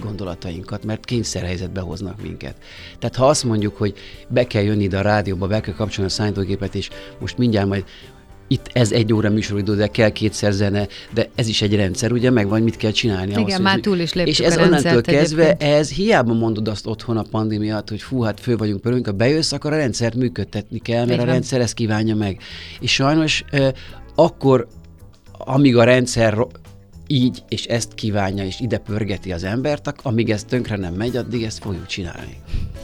gondolatainkat, 0.00 0.84
mert 0.84 1.04
kényszerhelyzetbe 1.04 1.80
hoznak 1.80 2.22
minket. 2.22 2.56
Tehát 2.98 3.16
ha 3.16 3.28
azt 3.28 3.44
mondjuk, 3.44 3.76
hogy 3.76 3.94
be 4.28 4.46
kell 4.46 4.62
jönni 4.62 4.82
ide 4.82 4.98
a 4.98 5.02
rádióba, 5.02 5.46
be 5.46 5.60
kell 5.60 5.74
kapcsolni 5.74 6.10
a 6.10 6.14
számítógépet, 6.14 6.74
és 6.74 6.90
most 7.18 7.38
mindjárt 7.38 7.68
majd 7.68 7.84
itt 8.48 8.70
ez 8.72 8.92
egy 8.92 9.12
óra 9.12 9.30
műsoridő, 9.30 9.76
de 9.76 9.86
kell 9.86 10.10
kétszer 10.10 10.52
zene, 10.52 10.88
de 11.14 11.28
ez 11.34 11.48
is 11.48 11.62
egy 11.62 11.74
rendszer, 11.74 12.12
ugye, 12.12 12.30
meg 12.30 12.48
van, 12.48 12.62
mit 12.62 12.76
kell 12.76 12.90
csinálni. 12.90 13.30
Igen, 13.30 13.42
ahhoz, 13.42 13.58
már 13.58 13.80
túl 13.80 13.98
is 13.98 14.12
És 14.12 14.40
ez 14.40 14.56
onnantól 14.56 15.00
kezdve, 15.00 15.42
egyébként. 15.42 15.72
ez 15.72 15.90
hiába 15.90 16.32
mondod 16.32 16.68
azt 16.68 16.86
otthon 16.86 17.16
a 17.16 17.22
pandémia 17.30 17.82
hogy 17.88 18.02
fú, 18.02 18.20
hát 18.20 18.40
fő 18.40 18.56
vagyunk 18.56 18.80
pörünk, 18.80 19.06
ha 19.06 19.12
bejössz, 19.12 19.52
akkor 19.52 19.72
a 19.72 19.76
rendszert 19.76 20.14
működtetni 20.14 20.78
kell, 20.78 21.04
mert 21.04 21.12
Igen. 21.12 21.28
a 21.28 21.32
rendszer 21.32 21.60
ezt 21.60 21.74
kívánja 21.74 22.14
meg. 22.14 22.40
És 22.80 22.92
sajnos 22.92 23.44
eh, 23.50 23.72
akkor, 24.14 24.66
amíg 25.32 25.76
a 25.76 25.84
rendszer 25.84 26.36
így, 27.06 27.42
és 27.48 27.64
ezt 27.64 27.94
kívánja, 27.94 28.44
és 28.44 28.60
ide 28.60 28.78
pörgeti 28.78 29.32
az 29.32 29.44
embert, 29.44 29.94
amíg 30.02 30.30
ez 30.30 30.44
tönkre 30.44 30.76
nem 30.76 30.94
megy, 30.94 31.16
addig 31.16 31.42
ezt 31.42 31.58
fogjuk 31.58 31.86
csinálni. 31.86 32.36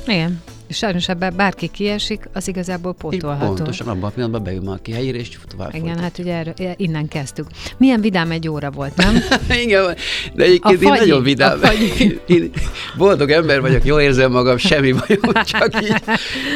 Igen. 0.06 0.40
És 0.70 0.76
sajnos 0.76 1.08
ebben 1.08 1.32
bárki 1.36 1.68
kiesik, 1.68 2.28
az 2.32 2.48
igazából 2.48 2.94
pótolható. 2.94 3.54
Pontosan 3.54 3.88
abban 3.88 4.02
a 4.02 4.12
pillanatban 4.12 4.42
beül 4.42 4.68
a 4.68 4.78
ki 4.82 4.92
helyére, 4.92 5.18
és 5.18 5.38
tovább 5.48 5.74
Igen, 5.74 5.84
folytat. 5.86 6.02
hát 6.02 6.18
ugye 6.18 6.34
erről, 6.34 6.54
innen 6.76 7.08
kezdtük. 7.08 7.46
Milyen 7.76 8.00
vidám 8.00 8.30
egy 8.30 8.48
óra 8.48 8.70
volt, 8.70 8.96
nem? 8.96 9.16
Igen, 9.64 9.94
de 10.34 10.44
egyébként 10.44 10.82
én 10.82 10.88
nagyon 10.88 11.22
vidám. 11.22 11.60
Én 12.26 12.50
boldog 12.96 13.30
ember 13.30 13.60
vagyok, 13.60 13.84
jól 13.84 14.00
érzem 14.00 14.30
magam, 14.30 14.56
semmi 14.56 14.92
bajom, 14.92 15.44
csak 15.44 15.82
így 15.82 16.02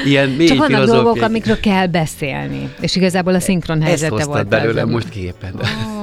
ilyen 0.04 0.28
mély 0.28 0.46
Csak 0.46 0.58
vannak 0.58 0.86
dolgok, 0.86 1.22
amikről 1.22 1.60
kell 1.60 1.86
beszélni. 1.86 2.74
És 2.80 2.96
igazából 2.96 3.34
a 3.34 3.40
szinkron 3.40 3.82
helyzete 3.82 4.16
Ezt 4.16 4.26
volt. 4.26 4.48
belőle 4.48 4.84
most 4.84 5.08
képen. 5.08 5.54
Oh, 5.54 5.93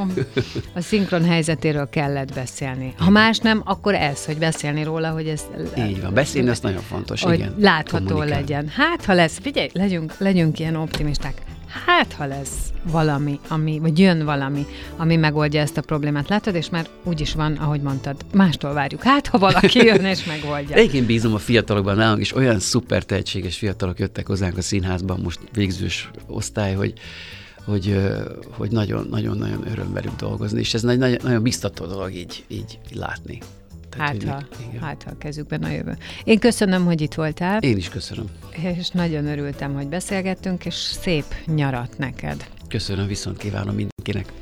a 0.74 0.82
szinkron 0.82 1.26
helyzetéről 1.26 1.90
kellett 1.90 2.34
beszélni. 2.34 2.94
Ha 2.98 3.10
más 3.10 3.38
nem, 3.38 3.62
akkor 3.66 3.96
ez, 3.96 4.26
hogy 4.26 4.38
beszélni 4.38 4.84
róla, 4.84 5.10
hogy 5.10 5.28
ez... 5.28 5.42
Így 5.78 6.02
van, 6.02 6.14
beszélni, 6.14 6.50
ez 6.50 6.60
nagyon 6.60 6.82
fontos, 6.82 7.24
hogy 7.24 7.34
igen. 7.34 7.56
Látható 7.60 8.22
legyen. 8.22 8.68
Hát, 8.68 9.06
ha 9.06 9.14
lesz, 9.14 9.40
figyelj, 9.42 9.70
legyünk, 9.74 10.14
legyünk 10.18 10.60
ilyen 10.60 10.76
optimisták. 10.76 11.42
Hát, 11.86 12.14
ha 12.14 12.26
lesz 12.26 12.72
valami, 12.84 13.40
ami, 13.48 13.80
vagy 13.80 14.00
jön 14.00 14.26
valami, 14.26 14.66
ami 14.98 15.16
megoldja 15.16 15.62
ezt 15.62 15.78
a 15.78 15.82
problémát. 15.82 16.30
Látod, 16.30 16.56
és 16.56 16.70
már 16.70 16.88
úgy 17.04 17.22
is 17.22 17.34
van, 17.34 17.54
ahogy 17.54 17.82
mondtad, 17.82 18.16
mástól 18.34 18.74
várjuk. 18.74 19.04
Hát, 19.04 19.28
ha 19.28 19.38
valaki 19.38 19.86
jön 19.88 20.06
és 20.06 20.26
megoldja. 20.26 20.78
Én 20.78 21.06
bízom 21.06 21.34
a 21.34 21.38
fiatalokban, 21.38 21.96
nálunk 21.96 22.22
is 22.22 22.36
olyan 22.36 22.60
szuper 22.60 23.04
tehetséges 23.04 23.58
fiatalok 23.58 24.00
jöttek 24.00 24.28
hozzánk 24.28 24.58
a 24.58 24.62
színházban, 24.62 25.20
most 25.20 25.40
végzős 25.54 26.10
osztály, 26.28 26.74
hogy 26.74 26.94
hogy, 27.72 27.96
hogy 28.50 28.72
nagyon, 28.72 29.08
nagyon, 29.10 29.38
nagyon 29.38 29.68
öröm 29.72 29.94
velük 29.94 30.16
dolgozni, 30.16 30.60
és 30.60 30.74
ez 30.74 30.82
nagyon, 30.82 31.18
nagyon 31.24 31.42
biztató 31.42 31.86
dolog 31.86 32.14
így, 32.14 32.44
így 32.48 32.80
látni. 32.94 33.40
Tehát, 33.90 34.24
hát, 34.24 34.46
ha, 34.80 34.86
hát, 34.86 35.04
ha 35.04 35.12
a 35.12 35.18
kezükben 35.18 35.64
a 35.64 35.70
jövő. 35.70 35.98
Én 36.24 36.40
köszönöm, 36.40 36.86
hogy 36.86 37.02
itt 37.02 37.14
voltál. 37.14 37.62
Én 37.62 37.78
is 37.78 37.90
köszönöm. 37.90 38.26
És 38.78 38.90
nagyon 38.90 39.26
örültem, 39.26 39.74
hogy 39.74 39.88
beszélgettünk, 39.88 40.66
és 40.66 40.74
szép 40.74 41.26
nyarat 41.46 41.98
neked. 41.98 42.46
Köszönöm, 42.68 43.08
viszont 43.08 43.38
kívánom 43.38 43.76
mindenkinek. 43.76 44.34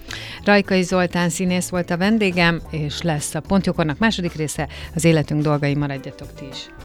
Rajkai 0.44 0.82
Zoltán 0.82 1.30
színész 1.30 1.70
volt 1.70 1.90
a 1.90 1.98
vendégem, 1.98 2.62
és 2.70 3.02
lesz 3.02 3.36
a 3.36 3.40
Pontjókornak 3.40 3.98
második 3.98 4.34
része, 4.34 4.68
az 4.96 5.04
életünk 5.04 5.42
dolgai, 5.42 5.76
maradjatok 5.76 6.34
ti 6.34 6.46
is. 6.52 6.70